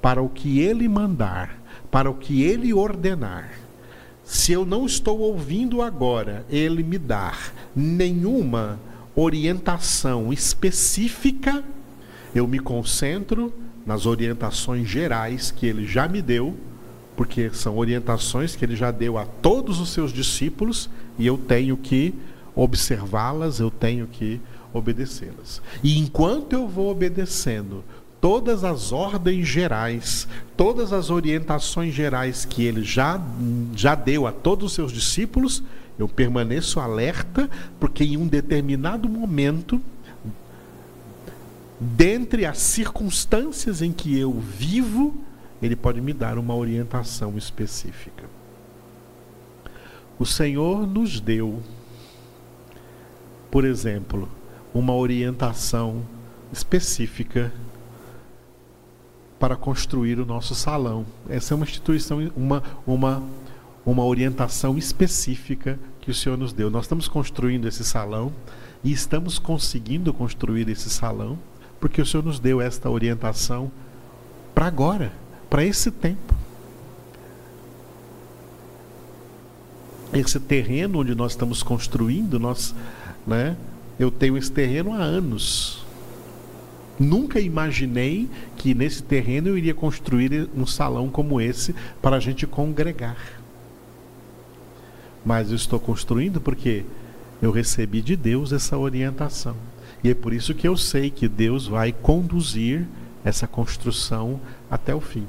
para 0.01 0.21
o 0.21 0.29
que 0.29 0.59
Ele 0.59 0.87
mandar, 0.87 1.57
para 1.91 2.09
o 2.09 2.15
que 2.15 2.43
Ele 2.43 2.73
ordenar. 2.73 3.51
Se 4.23 4.51
eu 4.51 4.65
não 4.65 4.85
estou 4.85 5.19
ouvindo 5.19 5.81
agora 5.81 6.45
Ele 6.49 6.81
me 6.81 6.97
dar 6.97 7.53
nenhuma 7.75 8.79
orientação 9.15 10.33
específica, 10.33 11.63
eu 12.33 12.47
me 12.47 12.59
concentro 12.59 13.53
nas 13.85 14.05
orientações 14.05 14.87
gerais 14.87 15.51
que 15.51 15.67
Ele 15.67 15.85
já 15.85 16.07
me 16.07 16.21
deu 16.21 16.57
porque 17.15 17.49
são 17.53 17.77
orientações 17.77 18.55
que 18.55 18.65
ele 18.65 18.75
já 18.75 18.91
deu 18.91 19.17
a 19.17 19.25
todos 19.25 19.79
os 19.79 19.89
seus 19.89 20.11
discípulos 20.11 20.89
e 21.17 21.25
eu 21.27 21.37
tenho 21.37 21.77
que 21.77 22.13
observá-las, 22.55 23.59
eu 23.59 23.69
tenho 23.69 24.07
que 24.07 24.39
obedecê-las. 24.73 25.61
E 25.83 25.99
enquanto 25.99 26.53
eu 26.53 26.67
vou 26.67 26.89
obedecendo 26.89 27.83
todas 28.19 28.63
as 28.63 28.91
ordens 28.91 29.47
gerais, 29.47 30.27
todas 30.55 30.93
as 30.93 31.09
orientações 31.09 31.93
gerais 31.93 32.45
que 32.45 32.63
ele 32.63 32.83
já, 32.83 33.21
já 33.75 33.95
deu 33.95 34.25
a 34.25 34.31
todos 34.31 34.67
os 34.67 34.73
seus 34.73 34.91
discípulos, 34.91 35.61
eu 35.99 36.07
permaneço 36.07 36.79
alerta, 36.79 37.49
porque 37.79 38.03
em 38.03 38.17
um 38.17 38.25
determinado 38.25 39.07
momento, 39.07 39.79
dentre 41.79 42.45
as 42.45 42.59
circunstâncias 42.59 43.81
em 43.81 43.91
que 43.91 44.17
eu 44.17 44.31
vivo, 44.31 45.13
ele 45.65 45.75
pode 45.75 46.01
me 46.01 46.11
dar 46.11 46.37
uma 46.37 46.53
orientação 46.53 47.37
específica. 47.37 48.25
O 50.19 50.25
Senhor 50.25 50.85
nos 50.85 51.19
deu, 51.19 51.61
por 53.49 53.63
exemplo, 53.63 54.27
uma 54.73 54.93
orientação 54.93 56.03
específica 56.51 57.51
para 59.39 59.55
construir 59.55 60.19
o 60.19 60.25
nosso 60.25 60.53
salão. 60.53 61.05
Essa 61.29 61.53
é 61.53 61.55
uma 61.55 61.65
instituição, 61.65 62.31
uma, 62.35 62.61
uma, 62.85 63.23
uma 63.85 64.03
orientação 64.03 64.77
específica 64.77 65.79
que 66.01 66.11
o 66.11 66.13
Senhor 66.13 66.37
nos 66.37 66.51
deu. 66.51 66.69
Nós 66.69 66.85
estamos 66.85 67.07
construindo 67.07 67.67
esse 67.67 67.83
salão 67.83 68.33
e 68.83 68.91
estamos 68.91 69.39
conseguindo 69.39 70.13
construir 70.13 70.67
esse 70.67 70.89
salão 70.89 71.39
porque 71.79 72.01
o 72.01 72.05
Senhor 72.05 72.23
nos 72.23 72.39
deu 72.39 72.61
esta 72.61 72.89
orientação 72.89 73.71
para 74.53 74.67
agora 74.67 75.22
para 75.53 75.63
esse 75.63 75.91
tempo. 75.91 76.33
Esse 80.11 80.39
terreno 80.39 81.01
onde 81.01 81.13
nós 81.13 81.33
estamos 81.33 81.61
construindo, 81.61 82.39
nós, 82.39 82.73
né, 83.27 83.55
eu 83.99 84.09
tenho 84.09 84.35
esse 84.35 84.51
terreno 84.51 84.93
há 84.93 85.03
anos. 85.03 85.85
Nunca 86.99 87.39
imaginei 87.39 88.27
que 88.57 88.73
nesse 88.73 89.03
terreno 89.03 89.49
eu 89.49 89.55
iria 89.55 89.75
construir 89.75 90.49
um 90.57 90.65
salão 90.65 91.07
como 91.07 91.39
esse 91.39 91.75
para 92.01 92.15
a 92.15 92.19
gente 92.19 92.47
congregar. 92.47 93.39
Mas 95.23 95.51
eu 95.51 95.55
estou 95.55 95.79
construindo 95.79 96.41
porque 96.41 96.83
eu 97.43 97.51
recebi 97.51 98.01
de 98.01 98.15
Deus 98.15 98.51
essa 98.51 98.75
orientação. 98.75 99.55
E 100.03 100.09
é 100.09 100.15
por 100.15 100.33
isso 100.33 100.55
que 100.55 100.67
eu 100.67 100.75
sei 100.75 101.11
que 101.11 101.27
Deus 101.27 101.67
vai 101.67 101.91
conduzir 101.91 102.87
essa 103.23 103.45
construção 103.45 104.41
até 104.67 104.95
o 104.95 104.99
fim. 104.99 105.27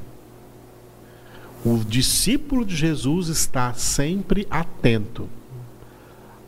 O 1.65 1.79
discípulo 1.79 2.65
de 2.65 2.77
Jesus 2.77 3.29
está 3.29 3.73
sempre 3.73 4.47
atento 4.51 5.29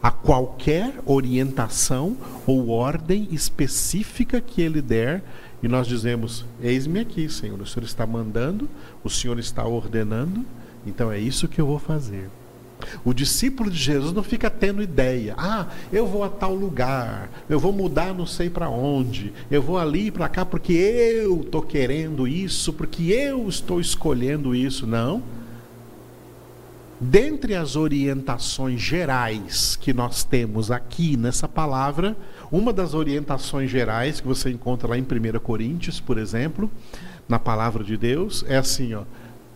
a 0.03 0.11
qualquer 0.11 1.01
orientação 1.07 2.17
ou 2.47 2.69
ordem 2.69 3.27
específica 3.33 4.41
que 4.43 4.61
ele 4.61 4.83
der, 4.83 5.25
e 5.63 5.69
nós 5.69 5.87
dizemos: 5.87 6.45
Eis-me 6.61 7.01
aqui, 7.01 7.31
Senhor, 7.31 7.59
o 7.61 7.67
Senhor 7.67 7.87
está 7.87 8.07
mandando, 8.07 8.69
o 9.03 9.09
Senhor 9.09 9.39
está 9.39 9.67
ordenando, 9.67 10.45
então 10.87 11.11
é 11.11 11.19
isso 11.19 11.49
que 11.49 11.61
eu 11.61 11.67
vou 11.67 11.79
fazer. 11.79 12.29
O 13.05 13.15
discípulo 13.15 13.71
de 13.71 13.79
Jesus 13.79 14.13
não 14.13 14.23
fica 14.23 14.51
tendo 14.51 14.83
ideia. 14.83 15.35
Ah, 15.37 15.67
eu 15.93 16.07
vou 16.07 16.25
a 16.25 16.29
tal 16.29 16.55
lugar, 16.55 17.31
eu 17.49 17.59
vou 17.59 17.73
mudar 17.73 18.15
não 18.15 18.27
sei 18.27 18.51
para 18.51 18.69
onde, 18.69 19.33
eu 19.51 19.63
vou 19.63 19.79
ali 19.79 20.11
para 20.11 20.29
cá 20.29 20.45
porque 20.45 20.73
eu 20.73 21.41
estou 21.41 21.63
querendo 21.63 22.29
isso, 22.29 22.73
porque 22.73 23.05
eu 23.05 23.49
estou 23.49 23.81
escolhendo 23.81 24.55
isso. 24.55 24.87
Não. 24.87 25.23
Dentre 26.99 27.55
as 27.55 27.77
orientações 27.77 28.81
gerais 28.81 29.77
que 29.77 29.93
nós 29.93 30.25
temos 30.25 30.71
aqui 30.71 31.15
nessa 31.15 31.47
palavra, 31.47 32.17
uma 32.51 32.73
das 32.73 32.95
orientações 32.95 33.71
gerais 33.71 34.19
que 34.19 34.27
você 34.27 34.51
encontra 34.51 34.89
lá 34.89 34.97
em 34.97 35.03
1 35.03 35.39
Coríntios, 35.41 36.01
por 36.01 36.17
exemplo, 36.17 36.71
na 37.29 37.39
palavra 37.39 37.85
de 37.85 37.99
Deus, 37.99 38.47
é 38.49 38.57
assim, 38.57 38.95
ó, 38.95 39.03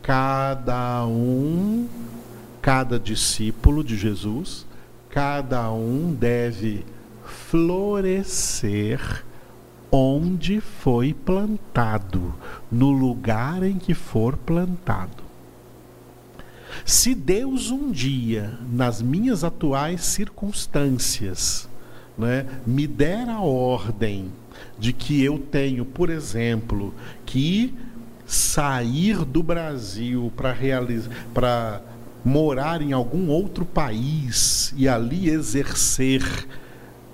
cada 0.03 1.07
um 1.07 1.89
cada 2.61 2.99
discípulo 2.99 3.83
de 3.83 3.97
Jesus 3.97 4.67
cada 5.11 5.71
um 5.73 6.15
deve 6.15 6.85
florescer 7.25 9.25
onde 9.91 10.61
foi 10.61 11.13
plantado, 11.13 12.33
no 12.71 12.93
lugar 12.93 13.65
em 13.65 13.77
que 13.77 13.93
for 13.93 14.37
plantado. 14.37 15.25
Se 16.85 17.13
Deus 17.13 17.71
um 17.71 17.91
dia, 17.91 18.57
nas 18.71 19.03
minhas 19.03 19.43
atuais 19.43 20.03
circunstâncias, 20.03 21.69
né, 22.17 22.47
me 22.65 22.87
der 22.87 23.29
a 23.29 23.41
ordem 23.41 24.31
de 24.79 24.93
que 24.93 25.23
eu 25.23 25.39
tenho, 25.39 25.85
por 25.85 26.09
exemplo, 26.09 26.95
que 27.27 27.75
sair 28.25 29.25
do 29.25 29.43
Brasil 29.43 30.33
para 30.37 30.53
realizar, 30.53 31.11
para 31.35 31.83
morar 32.25 32.83
em 32.83 32.93
algum 32.93 33.29
outro 33.29 33.65
país 33.65 34.73
e 34.77 34.89
ali 34.89 35.29
exercer 35.29 36.23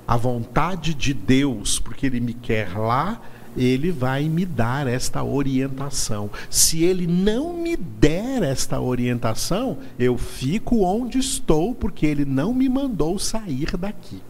a 0.07 0.17
vontade 0.17 0.95
de 0.95 1.13
Deus, 1.13 1.79
porque 1.79 2.07
Ele 2.07 2.21
me 2.21 2.33
quer 2.33 2.77
lá, 2.77 3.21
Ele 3.57 3.91
vai 3.91 4.29
me 4.29 4.45
dar 4.45 4.87
esta 4.87 5.23
orientação. 5.23 6.31
Se 6.49 6.85
Ele 6.85 7.07
não 7.07 7.57
me 7.57 7.77
der 7.77 8.43
esta 8.43 8.81
orientação, 8.81 9.79
eu 9.99 10.17
fico 10.17 10.85
onde 10.85 11.19
estou, 11.19 11.75
porque 11.75 12.07
Ele 12.07 12.25
não 12.25 12.55
me 12.55 12.69
mandou 12.69 13.19
sair 13.19 13.77
daqui. 13.77 14.21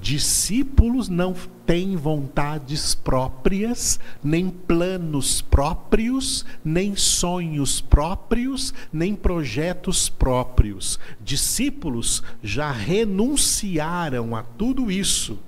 Discípulos 0.00 1.08
não 1.08 1.34
têm 1.66 1.96
vontades 1.96 2.94
próprias, 2.94 3.98
nem 4.22 4.48
planos 4.48 5.42
próprios, 5.42 6.46
nem 6.64 6.94
sonhos 6.94 7.80
próprios, 7.80 8.72
nem 8.92 9.14
projetos 9.14 10.08
próprios. 10.08 11.00
Discípulos 11.20 12.22
já 12.42 12.70
renunciaram 12.70 14.36
a 14.36 14.42
tudo 14.42 14.90
isso. 14.90 15.38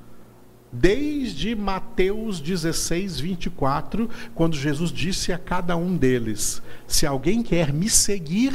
Desde 0.73 1.55
Mateus 1.55 2.41
16, 2.41 3.21
24, 3.21 4.09
quando 4.35 4.57
Jesus 4.57 4.93
disse 4.93 5.33
a 5.33 5.39
cada 5.39 5.77
um 5.77 5.97
deles: 5.97 6.63
Se 6.87 7.07
alguém 7.07 7.43
quer 7.43 7.73
me 7.73 7.89
seguir, 7.89 8.53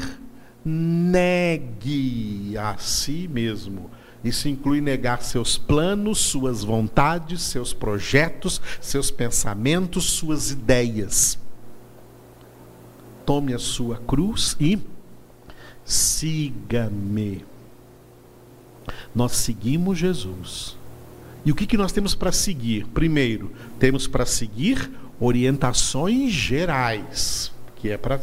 negue 0.63 2.57
a 2.57 2.77
si 2.77 3.27
mesmo 3.27 3.89
isso 4.25 4.49
inclui 4.49 4.81
negar 4.81 5.21
seus 5.21 5.55
planos, 5.55 6.17
suas 6.17 6.63
vontades, 6.63 7.43
seus 7.43 7.73
projetos, 7.73 8.59
seus 8.81 9.11
pensamentos, 9.11 10.05
suas 10.05 10.49
ideias. 10.49 11.37
Tome 13.23 13.53
a 13.53 13.59
sua 13.59 13.97
cruz 13.97 14.57
e 14.59 14.79
siga-me. 15.83 17.45
Nós 19.13 19.33
seguimos 19.33 19.99
Jesus. 19.99 20.75
E 21.45 21.51
o 21.51 21.55
que, 21.55 21.67
que 21.67 21.77
nós 21.77 21.91
temos 21.91 22.15
para 22.15 22.31
seguir? 22.31 22.87
Primeiro, 22.87 23.51
temos 23.77 24.07
para 24.07 24.25
seguir 24.25 24.89
orientações 25.19 26.33
gerais, 26.33 27.51
que, 27.75 27.91
é 27.91 27.97
pra, 27.97 28.19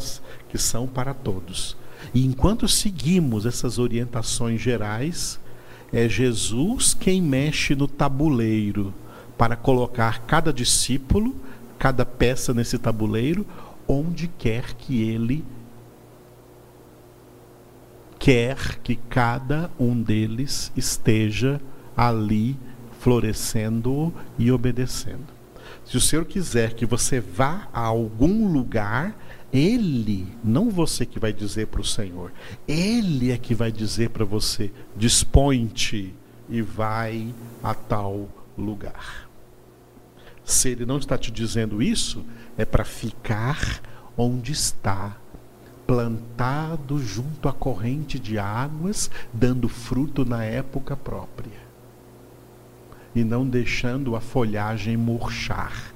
que 0.49 0.59
são 0.59 0.89
para 0.89 1.15
todos. 1.15 1.77
E 2.13 2.27
enquanto 2.27 2.67
seguimos 2.67 3.47
essas 3.47 3.79
orientações 3.79 4.61
gerais, 4.61 5.39
é 5.93 6.09
Jesus 6.09 6.95
quem 6.95 7.21
mexe 7.21 7.75
no 7.75 7.87
tabuleiro 7.87 8.95
para 9.37 9.57
colocar 9.57 10.21
cada 10.21 10.53
discípulo, 10.53 11.37
cada 11.79 12.07
peça 12.07 12.55
nesse 12.55 12.79
tabuleiro, 12.79 13.47
onde 13.87 14.29
quer 14.29 14.75
que 14.75 15.03
ele 15.03 15.45
quer 18.19 18.79
que 18.85 18.95
cada 18.95 19.69
um 19.79 20.01
deles 20.01 20.71
esteja 20.77 21.61
ali 21.97 22.57
florescendo 23.01 24.15
e 24.39 24.53
obedecendo. 24.53 25.27
Se 25.85 25.97
o 25.97 26.01
Senhor 26.01 26.25
quiser 26.25 26.75
que 26.75 26.87
você 26.87 27.19
vá 27.19 27.69
a 27.73 27.81
algum 27.81 28.47
lugar, 28.47 29.13
ele, 29.53 30.27
não 30.43 30.71
você 30.71 31.05
que 31.05 31.19
vai 31.19 31.31
dizer 31.31 31.67
para 31.67 31.83
o 31.83 31.85
Senhor, 31.85 32.33
Ele 32.67 33.31
é 33.31 33.37
que 33.37 33.55
vai 33.55 33.71
dizer 33.71 34.09
para 34.09 34.25
você: 34.25 34.73
dispõe-te 34.97 36.15
e 36.49 36.63
vai 36.63 37.35
a 37.63 37.75
tal 37.75 38.29
lugar. 38.57 39.29
Se 40.43 40.71
Ele 40.71 40.87
não 40.87 40.97
está 40.97 41.19
te 41.19 41.31
dizendo 41.31 41.83
isso, 41.83 42.25
é 42.57 42.65
para 42.65 42.85
ficar 42.85 43.83
onde 44.17 44.53
está, 44.53 45.17
plantado 45.87 46.99
junto 46.99 47.47
à 47.47 47.53
corrente 47.53 48.19
de 48.19 48.39
águas, 48.39 49.11
dando 49.33 49.69
fruto 49.69 50.25
na 50.25 50.43
época 50.45 50.97
própria, 50.97 51.61
e 53.15 53.23
não 53.23 53.47
deixando 53.47 54.17
a 54.17 54.21
folhagem 54.21 54.97
murchar 54.97 55.92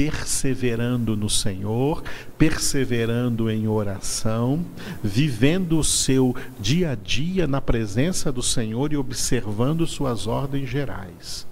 perseverando 0.00 1.14
no 1.14 1.28
Senhor, 1.28 2.02
perseverando 2.38 3.50
em 3.50 3.68
oração, 3.68 4.64
vivendo 5.04 5.78
o 5.78 5.84
seu 5.84 6.34
dia 6.58 6.92
a 6.92 6.94
dia 6.94 7.46
na 7.46 7.60
presença 7.60 8.32
do 8.32 8.42
Senhor 8.42 8.94
e 8.94 8.96
observando 8.96 9.86
suas 9.86 10.26
ordens 10.26 10.70
gerais. 10.70 11.46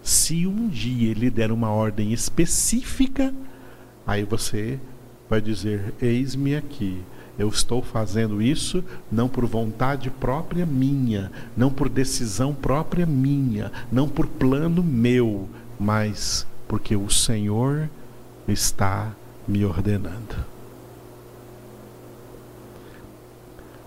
Se 0.00 0.46
um 0.46 0.68
dia 0.68 1.10
ele 1.10 1.30
der 1.30 1.50
uma 1.50 1.70
ordem 1.70 2.12
específica, 2.12 3.34
aí 4.06 4.22
você 4.22 4.78
vai 5.28 5.40
dizer: 5.40 5.92
Eis-me 6.00 6.54
aqui. 6.54 7.02
Eu 7.36 7.48
estou 7.48 7.82
fazendo 7.82 8.40
isso 8.40 8.84
não 9.10 9.28
por 9.28 9.46
vontade 9.46 10.10
própria 10.10 10.64
minha, 10.64 11.30
não 11.56 11.70
por 11.70 11.88
decisão 11.88 12.54
própria 12.54 13.04
minha, 13.04 13.72
não 13.90 14.08
por 14.08 14.26
plano 14.26 14.82
meu, 14.82 15.48
mas 15.78 16.47
porque 16.68 16.94
o 16.94 17.08
Senhor 17.08 17.88
está 18.46 19.10
me 19.46 19.64
ordenando. 19.64 20.36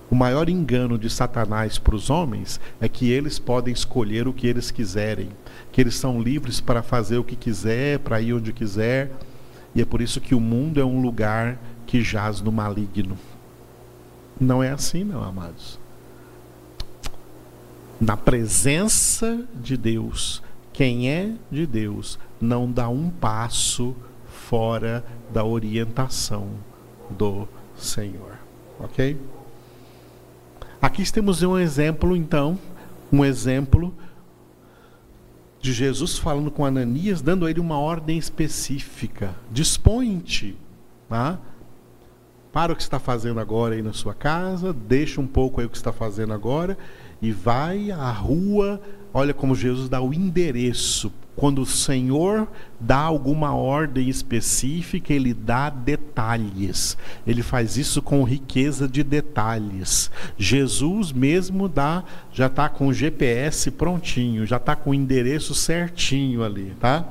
O 0.09 0.15
maior 0.15 0.49
engano 0.49 0.97
de 0.97 1.09
Satanás 1.09 1.77
para 1.77 1.95
os 1.95 2.09
homens 2.09 2.59
é 2.81 2.89
que 2.89 3.09
eles 3.09 3.39
podem 3.39 3.73
escolher 3.73 4.27
o 4.27 4.33
que 4.33 4.45
eles 4.45 4.69
quiserem, 4.69 5.29
que 5.71 5.79
eles 5.79 5.95
são 5.95 6.21
livres 6.21 6.59
para 6.59 6.83
fazer 6.83 7.17
o 7.17 7.23
que 7.23 7.35
quiser, 7.37 7.99
para 7.99 8.19
ir 8.19 8.33
onde 8.33 8.51
quiser, 8.51 9.09
e 9.73 9.81
é 9.81 9.85
por 9.85 10.01
isso 10.01 10.19
que 10.19 10.35
o 10.35 10.39
mundo 10.39 10.81
é 10.81 10.83
um 10.83 11.01
lugar 11.01 11.57
que 11.87 12.03
jaz 12.03 12.41
no 12.41 12.51
maligno. 12.51 13.17
Não 14.39 14.61
é 14.61 14.71
assim, 14.71 15.03
não, 15.05 15.23
amados. 15.23 15.79
Na 17.99 18.17
presença 18.17 19.45
de 19.55 19.77
Deus, 19.77 20.43
quem 20.73 21.09
é 21.09 21.33
de 21.51 21.65
Deus 21.65 22.17
não 22.39 22.71
dá 22.71 22.89
um 22.89 23.09
passo 23.09 23.95
fora 24.25 25.03
da 25.31 25.43
orientação 25.43 26.49
do 27.09 27.47
Senhor. 27.75 28.37
Ok? 28.79 29.19
Aqui 30.81 31.09
temos 31.11 31.43
um 31.43 31.57
exemplo, 31.57 32.15
então, 32.15 32.57
um 33.11 33.23
exemplo 33.23 33.93
de 35.59 35.73
Jesus 35.73 36.17
falando 36.17 36.49
com 36.49 36.65
Ananias, 36.65 37.21
dando 37.21 37.45
a 37.45 37.49
ele 37.51 37.59
uma 37.59 37.77
ordem 37.77 38.17
específica. 38.17 39.35
Dispõe-te, 39.51 40.57
tá? 41.07 41.37
para 42.51 42.73
o 42.73 42.75
que 42.75 42.81
está 42.81 42.99
fazendo 42.99 43.39
agora 43.39 43.75
aí 43.75 43.81
na 43.81 43.93
sua 43.93 44.13
casa, 44.13 44.73
deixa 44.73 45.21
um 45.21 45.27
pouco 45.27 45.61
aí 45.61 45.65
o 45.65 45.69
que 45.69 45.77
está 45.77 45.93
fazendo 45.93 46.33
agora 46.33 46.77
e 47.21 47.31
vai 47.31 47.91
à 47.91 48.11
rua. 48.11 48.81
Olha 49.13 49.33
como 49.33 49.55
Jesus 49.55 49.89
dá 49.89 50.01
o 50.01 50.13
endereço 50.13 51.11
quando 51.35 51.61
o 51.61 51.65
Senhor 51.65 52.47
dá 52.79 52.97
alguma 52.97 53.55
ordem 53.55 54.09
específica, 54.09 55.13
ele 55.13 55.33
dá 55.33 55.69
detalhes. 55.69 56.97
Ele 57.25 57.41
faz 57.41 57.77
isso 57.77 58.01
com 58.01 58.23
riqueza 58.23 58.87
de 58.87 59.03
detalhes. 59.03 60.11
Jesus 60.37 61.11
mesmo 61.11 61.69
dá, 61.69 62.03
já 62.33 62.47
está 62.47 62.67
com 62.67 62.87
o 62.87 62.93
GPS 62.93 63.71
prontinho, 63.71 64.45
já 64.45 64.57
está 64.57 64.75
com 64.75 64.89
o 64.89 64.93
endereço 64.93 65.55
certinho 65.55 66.43
ali, 66.43 66.73
tá? 66.79 67.07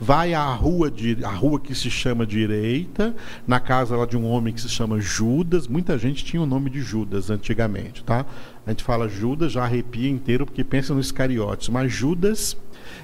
Vai 0.00 0.34
à 0.34 0.46
rua 0.46 0.90
de, 0.90 1.24
a 1.24 1.30
rua 1.30 1.58
que 1.58 1.74
se 1.74 1.90
chama 1.90 2.24
direita, 2.26 3.14
na 3.46 3.58
casa 3.58 3.96
lá 3.96 4.06
de 4.06 4.16
um 4.16 4.26
homem 4.26 4.54
que 4.54 4.60
se 4.60 4.68
chama 4.68 5.00
Judas. 5.00 5.66
Muita 5.66 5.98
gente 5.98 6.24
tinha 6.24 6.42
o 6.42 6.46
nome 6.46 6.70
de 6.70 6.80
Judas 6.80 7.28
antigamente, 7.28 8.04
tá? 8.04 8.24
A 8.66 8.70
gente 8.70 8.84
fala 8.84 9.08
Judas, 9.08 9.52
já 9.52 9.64
arrepia 9.64 10.08
inteiro 10.08 10.46
porque 10.46 10.62
pensa 10.62 10.94
no 10.94 11.00
Iscariotes, 11.00 11.68
mas 11.68 11.92
Judas 11.92 12.56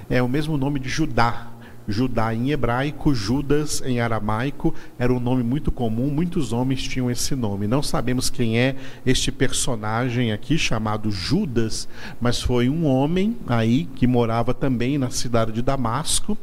é 0.09 0.21
o 0.21 0.29
mesmo 0.29 0.57
nome 0.57 0.79
de 0.79 0.89
Judá. 0.89 1.47
Judá 1.87 2.33
em 2.33 2.51
hebraico, 2.51 3.13
Judas 3.13 3.81
em 3.85 3.99
aramaico, 3.99 4.73
era 4.97 5.11
um 5.11 5.19
nome 5.19 5.43
muito 5.43 5.71
comum, 5.71 6.09
muitos 6.09 6.53
homens 6.53 6.83
tinham 6.83 7.09
esse 7.09 7.35
nome. 7.35 7.67
Não 7.67 7.81
sabemos 7.81 8.29
quem 8.29 8.57
é 8.57 8.75
este 9.05 9.31
personagem 9.31 10.31
aqui 10.31 10.57
chamado 10.57 11.11
Judas, 11.11 11.87
mas 12.19 12.41
foi 12.41 12.69
um 12.69 12.85
homem 12.85 13.35
aí 13.47 13.85
que 13.95 14.07
morava 14.07 14.53
também 14.53 14.97
na 14.97 15.09
cidade 15.09 15.51
de 15.51 15.61
Damasco 15.61 16.37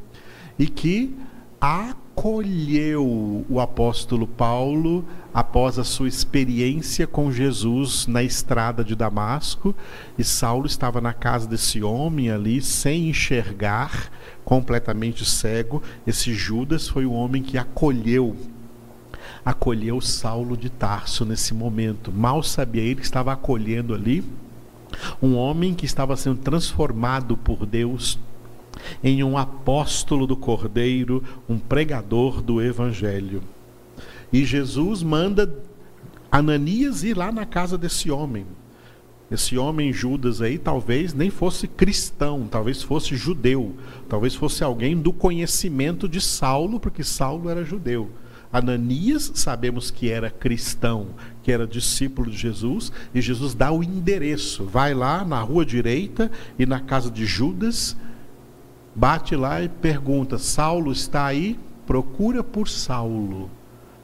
e 0.58 0.66
que 0.66 1.14
acolheu 2.18 3.46
o 3.48 3.60
apóstolo 3.60 4.26
Paulo 4.26 5.04
após 5.32 5.78
a 5.78 5.84
sua 5.84 6.08
experiência 6.08 7.06
com 7.06 7.30
Jesus 7.30 8.08
na 8.08 8.24
estrada 8.24 8.82
de 8.82 8.96
Damasco, 8.96 9.72
e 10.18 10.24
Saulo 10.24 10.66
estava 10.66 11.00
na 11.00 11.12
casa 11.12 11.46
desse 11.46 11.80
homem 11.80 12.28
ali, 12.28 12.60
sem 12.60 13.08
enxergar, 13.08 14.10
completamente 14.44 15.24
cego. 15.24 15.80
Esse 16.04 16.34
Judas 16.34 16.88
foi 16.88 17.06
o 17.06 17.12
homem 17.12 17.40
que 17.40 17.56
acolheu 17.56 18.36
acolheu 19.44 20.00
Saulo 20.00 20.56
de 20.56 20.68
Tarso 20.68 21.24
nesse 21.24 21.54
momento. 21.54 22.10
Mal 22.12 22.42
sabia 22.42 22.82
ele 22.82 22.96
que 22.96 23.06
estava 23.06 23.32
acolhendo 23.32 23.94
ali 23.94 24.24
um 25.22 25.36
homem 25.36 25.72
que 25.72 25.86
estava 25.86 26.16
sendo 26.16 26.40
transformado 26.40 27.36
por 27.36 27.64
Deus 27.64 28.18
em 29.02 29.22
um 29.22 29.36
apóstolo 29.36 30.26
do 30.26 30.36
Cordeiro, 30.36 31.22
um 31.48 31.58
pregador 31.58 32.42
do 32.42 32.62
Evangelho. 32.62 33.42
E 34.32 34.44
Jesus 34.44 35.02
manda 35.02 35.52
Ananias 36.30 37.02
ir 37.02 37.16
lá 37.16 37.32
na 37.32 37.46
casa 37.46 37.78
desse 37.78 38.10
homem. 38.10 38.44
Esse 39.30 39.58
homem 39.58 39.92
Judas 39.92 40.40
aí 40.40 40.56
talvez 40.56 41.12
nem 41.12 41.28
fosse 41.28 41.68
cristão, 41.68 42.48
talvez 42.50 42.82
fosse 42.82 43.14
judeu, 43.14 43.74
talvez 44.08 44.34
fosse 44.34 44.64
alguém 44.64 44.96
do 44.96 45.12
conhecimento 45.12 46.08
de 46.08 46.20
Saulo, 46.20 46.80
porque 46.80 47.04
Saulo 47.04 47.50
era 47.50 47.62
judeu. 47.62 48.10
Ananias, 48.50 49.30
sabemos 49.34 49.90
que 49.90 50.10
era 50.10 50.30
cristão, 50.30 51.08
que 51.42 51.52
era 51.52 51.66
discípulo 51.66 52.30
de 52.30 52.38
Jesus, 52.38 52.90
e 53.14 53.20
Jesus 53.20 53.54
dá 53.54 53.70
o 53.70 53.82
endereço. 53.82 54.64
Vai 54.64 54.94
lá 54.94 55.22
na 55.24 55.40
rua 55.42 55.66
direita 55.66 56.30
e 56.58 56.64
na 56.64 56.80
casa 56.80 57.10
de 57.10 57.26
Judas, 57.26 57.94
bate 58.98 59.36
lá 59.36 59.62
e 59.62 59.68
pergunta: 59.68 60.36
Saulo 60.38 60.90
está 60.90 61.24
aí? 61.24 61.58
Procura 61.86 62.42
por 62.42 62.68
Saulo. 62.68 63.48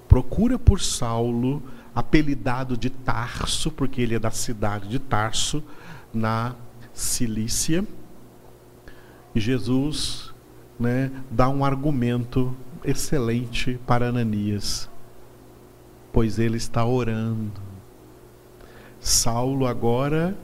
Procura 0.09 0.59
por 0.59 0.80
Saulo, 0.80 1.62
apelidado 1.94 2.76
de 2.76 2.88
Tarso, 2.88 3.72
porque 3.72 4.00
ele 4.00 4.14
é 4.14 4.18
da 4.18 4.30
cidade 4.30 4.88
de 4.88 5.00
Tarso, 5.00 5.62
na 6.12 6.54
Cilícia. 6.94 7.85
E 9.35 9.40
Jesus 9.40 10.33
né, 10.78 11.11
dá 11.28 11.48
um 11.48 11.64
argumento 11.64 12.57
excelente 12.85 13.78
para 13.85 14.09
Ananias, 14.09 14.88
pois 16.12 16.38
ele 16.38 16.57
está 16.57 16.85
orando. 16.85 17.61
Saulo 19.00 19.66
agora 19.66 20.37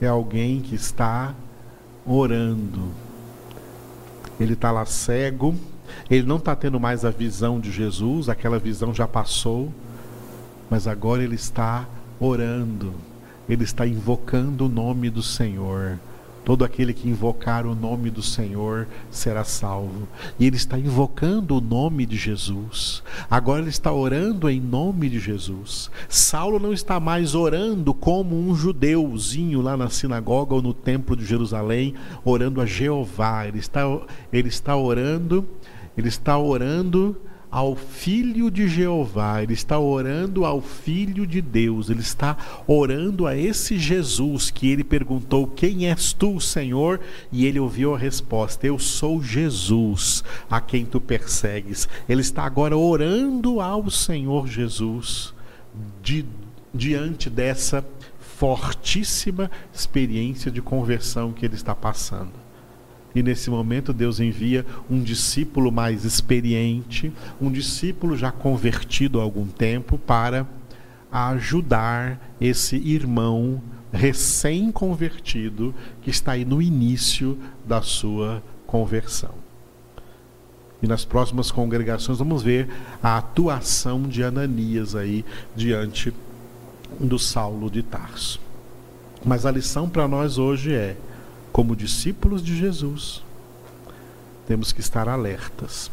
é 0.00 0.06
alguém 0.06 0.62
que 0.62 0.74
está 0.74 1.34
orando. 2.06 3.03
Ele 4.44 4.52
está 4.52 4.70
lá 4.70 4.84
cego, 4.84 5.54
ele 6.10 6.26
não 6.26 6.36
está 6.36 6.54
tendo 6.54 6.78
mais 6.78 7.02
a 7.02 7.10
visão 7.10 7.58
de 7.58 7.72
Jesus, 7.72 8.28
aquela 8.28 8.58
visão 8.58 8.92
já 8.92 9.08
passou, 9.08 9.72
mas 10.68 10.86
agora 10.86 11.22
ele 11.22 11.34
está 11.34 11.86
orando, 12.20 12.92
ele 13.48 13.64
está 13.64 13.86
invocando 13.86 14.66
o 14.66 14.68
nome 14.68 15.08
do 15.08 15.22
Senhor. 15.22 15.98
Todo 16.44 16.64
aquele 16.64 16.92
que 16.92 17.08
invocar 17.08 17.66
o 17.66 17.74
nome 17.74 18.10
do 18.10 18.22
Senhor 18.22 18.86
será 19.10 19.44
salvo. 19.44 20.06
E 20.38 20.46
ele 20.46 20.56
está 20.56 20.78
invocando 20.78 21.56
o 21.56 21.60
nome 21.60 22.04
de 22.04 22.16
Jesus. 22.16 23.02
Agora 23.30 23.62
ele 23.62 23.70
está 23.70 23.90
orando 23.90 24.50
em 24.50 24.60
nome 24.60 25.08
de 25.08 25.18
Jesus. 25.18 25.90
Saulo 26.08 26.58
não 26.58 26.72
está 26.72 27.00
mais 27.00 27.34
orando 27.34 27.94
como 27.94 28.38
um 28.38 28.54
judeuzinho 28.54 29.62
lá 29.62 29.74
na 29.74 29.88
sinagoga 29.88 30.54
ou 30.54 30.60
no 30.60 30.74
templo 30.74 31.16
de 31.16 31.24
Jerusalém, 31.24 31.94
orando 32.22 32.60
a 32.60 32.66
Jeová. 32.66 33.46
Ele 33.46 33.58
está, 33.58 33.80
ele 34.30 34.48
está 34.48 34.76
orando, 34.76 35.48
ele 35.96 36.08
está 36.08 36.36
orando 36.36 37.16
ao 37.54 37.76
Filho 37.76 38.50
de 38.50 38.66
Jeová, 38.66 39.40
ele 39.40 39.52
está 39.52 39.78
orando 39.78 40.44
ao 40.44 40.60
Filho 40.60 41.24
de 41.24 41.40
Deus, 41.40 41.88
ele 41.88 42.00
está 42.00 42.36
orando 42.66 43.28
a 43.28 43.36
esse 43.36 43.78
Jesus 43.78 44.50
que 44.50 44.68
ele 44.68 44.82
perguntou: 44.82 45.46
Quem 45.46 45.88
és 45.88 46.12
tu, 46.12 46.40
Senhor? 46.40 46.98
E 47.30 47.46
ele 47.46 47.60
ouviu 47.60 47.94
a 47.94 47.98
resposta: 47.98 48.66
Eu 48.66 48.76
sou 48.76 49.22
Jesus, 49.22 50.24
a 50.50 50.60
quem 50.60 50.84
tu 50.84 51.00
persegues. 51.00 51.88
Ele 52.08 52.22
está 52.22 52.42
agora 52.42 52.76
orando 52.76 53.60
ao 53.60 53.88
Senhor 53.88 54.48
Jesus, 54.48 55.32
de, 56.02 56.26
diante 56.74 57.30
dessa 57.30 57.86
fortíssima 58.18 59.48
experiência 59.72 60.50
de 60.50 60.60
conversão 60.60 61.32
que 61.32 61.46
ele 61.46 61.54
está 61.54 61.72
passando. 61.72 62.43
E 63.14 63.22
nesse 63.22 63.48
momento 63.48 63.92
Deus 63.92 64.18
envia 64.18 64.66
um 64.90 65.00
discípulo 65.02 65.70
mais 65.70 66.04
experiente, 66.04 67.12
um 67.40 67.50
discípulo 67.50 68.16
já 68.16 68.32
convertido 68.32 69.20
há 69.20 69.22
algum 69.22 69.46
tempo, 69.46 69.96
para 69.96 70.46
ajudar 71.12 72.34
esse 72.40 72.76
irmão 72.76 73.62
recém-convertido 73.92 75.72
que 76.02 76.10
está 76.10 76.32
aí 76.32 76.44
no 76.44 76.60
início 76.60 77.38
da 77.64 77.80
sua 77.80 78.42
conversão. 78.66 79.30
E 80.82 80.86
nas 80.88 81.04
próximas 81.04 81.52
congregações 81.52 82.18
vamos 82.18 82.42
ver 82.42 82.68
a 83.00 83.16
atuação 83.16 84.02
de 84.02 84.24
Ananias 84.24 84.96
aí 84.96 85.24
diante 85.54 86.12
do 86.98 87.18
Saulo 87.18 87.70
de 87.70 87.82
Tarso. 87.82 88.40
Mas 89.24 89.46
a 89.46 89.50
lição 89.52 89.88
para 89.88 90.08
nós 90.08 90.36
hoje 90.36 90.74
é 90.74 90.96
como 91.54 91.76
discípulos 91.76 92.42
de 92.42 92.56
Jesus, 92.56 93.22
temos 94.44 94.72
que 94.72 94.80
estar 94.80 95.08
alertas, 95.08 95.88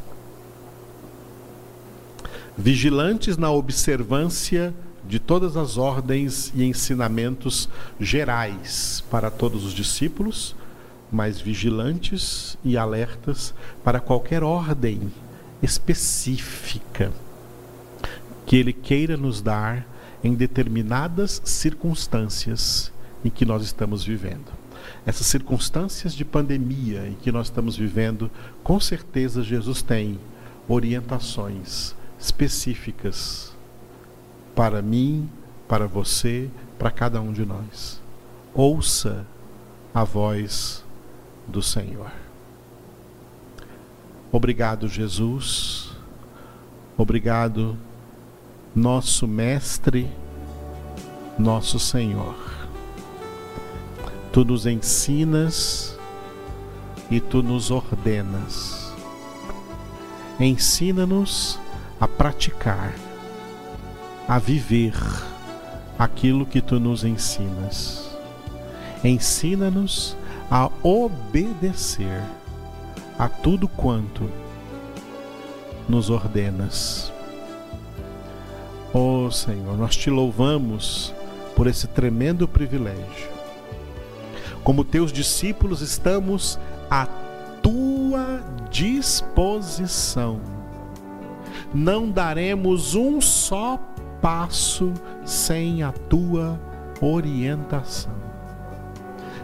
vigilantes 2.58 3.38
na 3.38 3.52
observância 3.52 4.74
de 5.08 5.20
todas 5.20 5.56
as 5.56 5.78
ordens 5.78 6.52
e 6.56 6.64
ensinamentos 6.64 7.70
gerais 8.00 9.04
para 9.12 9.30
todos 9.30 9.64
os 9.64 9.72
discípulos, 9.72 10.56
mas 11.12 11.40
vigilantes 11.40 12.58
e 12.64 12.76
alertas 12.76 13.54
para 13.84 14.00
qualquer 14.00 14.42
ordem 14.42 15.14
específica 15.62 17.12
que 18.48 18.56
Ele 18.56 18.74
queira 18.74 19.16
nos 19.16 19.44
dar 19.44 19.88
em 20.24 20.34
determinadas 20.34 21.40
circunstâncias 21.46 22.92
em 23.24 23.30
que 23.30 23.46
nós 23.46 23.62
estamos 23.62 24.04
vivendo 24.04 24.61
essas 25.06 25.28
circunstâncias 25.28 26.14
de 26.14 26.24
pandemia 26.24 27.08
em 27.08 27.14
que 27.14 27.32
nós 27.32 27.48
estamos 27.48 27.76
vivendo, 27.76 28.30
com 28.64 28.80
certeza 28.80 29.44
Jesus 29.44 29.82
tem 29.82 30.20
orientações 30.68 31.96
específicas 32.20 33.52
para 34.56 34.82
mim, 34.82 35.30
para 35.68 35.88
você, 35.88 36.50
para 36.78 36.92
cada 36.92 37.20
um 37.22 37.32
de 37.32 37.46
nós. 37.46 38.02
Ouça 38.54 39.26
a 39.94 40.04
voz 40.04 40.84
do 41.48 41.62
Senhor. 41.62 42.12
Obrigado, 44.32 44.88
Jesus. 44.88 45.92
Obrigado, 46.98 47.78
nosso 48.76 49.28
Mestre, 49.28 50.10
nosso 51.38 51.80
Senhor 51.80 52.51
Tu 54.32 54.46
nos 54.46 54.66
ensinas 54.66 56.00
e 57.10 57.20
tu 57.20 57.44
nos 57.44 57.70
ordenas. 57.70 58.94
Ensina-nos 60.40 61.60
a 62.00 62.08
praticar, 62.08 62.94
a 64.30 64.40
viver 64.40 64.94
aquilo 66.00 66.46
que 66.46 66.62
tu 66.62 66.80
nos 66.80 67.04
ensinas. 67.04 68.10
Ensina-nos 69.04 70.16
a 70.50 70.70
obedecer 70.82 72.24
a 73.20 73.28
tudo 73.28 73.68
quanto 73.68 74.30
nos 75.90 76.10
ordenas. 76.10 77.12
Oh 78.94 79.30
Senhor, 79.30 79.78
nós 79.78 79.98
te 79.98 80.10
louvamos 80.10 81.14
por 81.54 81.68
esse 81.68 81.88
tremendo 81.88 82.48
privilégio 82.48 83.41
como 84.64 84.84
teus 84.84 85.12
discípulos, 85.12 85.82
estamos 85.82 86.60
à 86.90 87.08
tua 87.62 88.44
disposição. 88.70 90.40
Não 91.74 92.10
daremos 92.10 92.96
um 92.96 93.22
só 93.22 93.80
passo 94.22 94.94
sem 95.26 95.84
a 95.84 95.92
tua 95.92 96.60
orientação. 97.02 98.14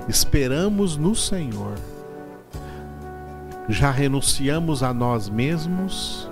Esperamos 0.08 0.95
no 0.95 1.15
Senhor. 1.15 1.75
Já 3.67 3.91
renunciamos 3.91 4.82
a 4.84 4.93
nós 4.93 5.27
mesmos, 5.30 6.30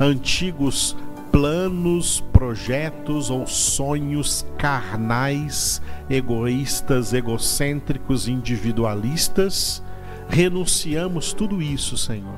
antigos 0.00 0.96
planos, 1.32 2.20
projetos 2.30 3.30
ou 3.30 3.46
sonhos 3.46 4.46
carnais, 4.58 5.80
egoístas, 6.10 7.14
egocêntricos, 7.14 8.28
individualistas, 8.28 9.82
renunciamos 10.28 11.32
tudo 11.32 11.62
isso, 11.62 11.96
Senhor, 11.96 12.36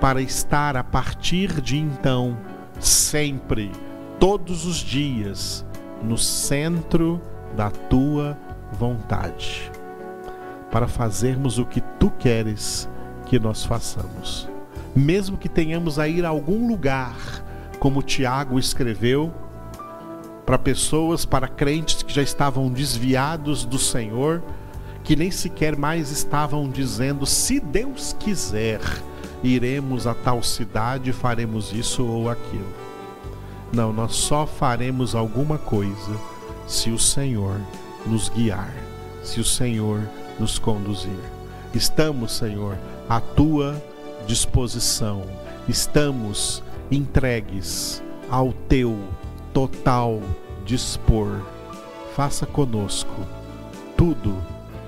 para 0.00 0.22
estar 0.22 0.74
a 0.74 0.82
partir 0.82 1.60
de 1.60 1.76
então, 1.76 2.36
sempre, 2.80 3.70
todos 4.18 4.64
os 4.64 4.78
dias, 4.78 5.64
no 6.02 6.16
centro 6.16 7.20
da 7.54 7.70
tua 7.70 8.38
vontade, 8.72 9.70
para 10.70 10.88
fazermos 10.88 11.58
o 11.58 11.66
que 11.66 11.82
tu 11.98 12.10
queres 12.18 12.88
que 13.26 13.38
nós 13.38 13.64
façamos. 13.64 14.48
Mesmo 14.96 15.36
que 15.36 15.48
tenhamos 15.48 15.98
a 15.98 16.08
ir 16.08 16.24
a 16.24 16.30
algum 16.30 16.66
lugar, 16.66 17.14
como 17.80 18.02
Tiago 18.02 18.58
escreveu, 18.58 19.32
para 20.44 20.58
pessoas, 20.58 21.24
para 21.24 21.48
crentes 21.48 22.02
que 22.02 22.12
já 22.12 22.22
estavam 22.22 22.68
desviados 22.68 23.64
do 23.64 23.78
Senhor, 23.78 24.42
que 25.02 25.16
nem 25.16 25.30
sequer 25.30 25.76
mais 25.76 26.10
estavam 26.12 26.68
dizendo: 26.68 27.24
se 27.24 27.58
Deus 27.58 28.14
quiser, 28.18 28.80
iremos 29.42 30.06
a 30.06 30.14
tal 30.14 30.42
cidade, 30.42 31.12
faremos 31.12 31.72
isso 31.72 32.04
ou 32.04 32.28
aquilo. 32.28 32.68
Não, 33.72 33.92
nós 33.92 34.14
só 34.14 34.46
faremos 34.46 35.14
alguma 35.14 35.56
coisa 35.56 36.12
se 36.66 36.90
o 36.90 36.98
Senhor 36.98 37.56
nos 38.06 38.28
guiar, 38.28 38.74
se 39.22 39.40
o 39.40 39.44
Senhor 39.44 40.00
nos 40.38 40.58
conduzir. 40.58 41.18
Estamos, 41.72 42.32
Senhor, 42.32 42.76
à 43.08 43.20
tua 43.20 43.80
disposição, 44.26 45.22
estamos 45.68 46.62
entregues 46.90 48.02
ao 48.30 48.52
teu 48.68 48.98
total 49.52 50.20
dispor. 50.64 51.40
Faça 52.14 52.46
conosco 52.46 53.26
tudo 53.96 54.34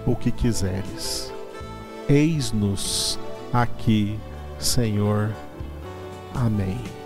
o 0.06 0.16
que 0.16 0.30
quiseres. 0.30 1.32
Eis-nos 2.08 3.18
aqui, 3.52 4.18
Senhor. 4.58 5.30
Amém. 6.34 7.01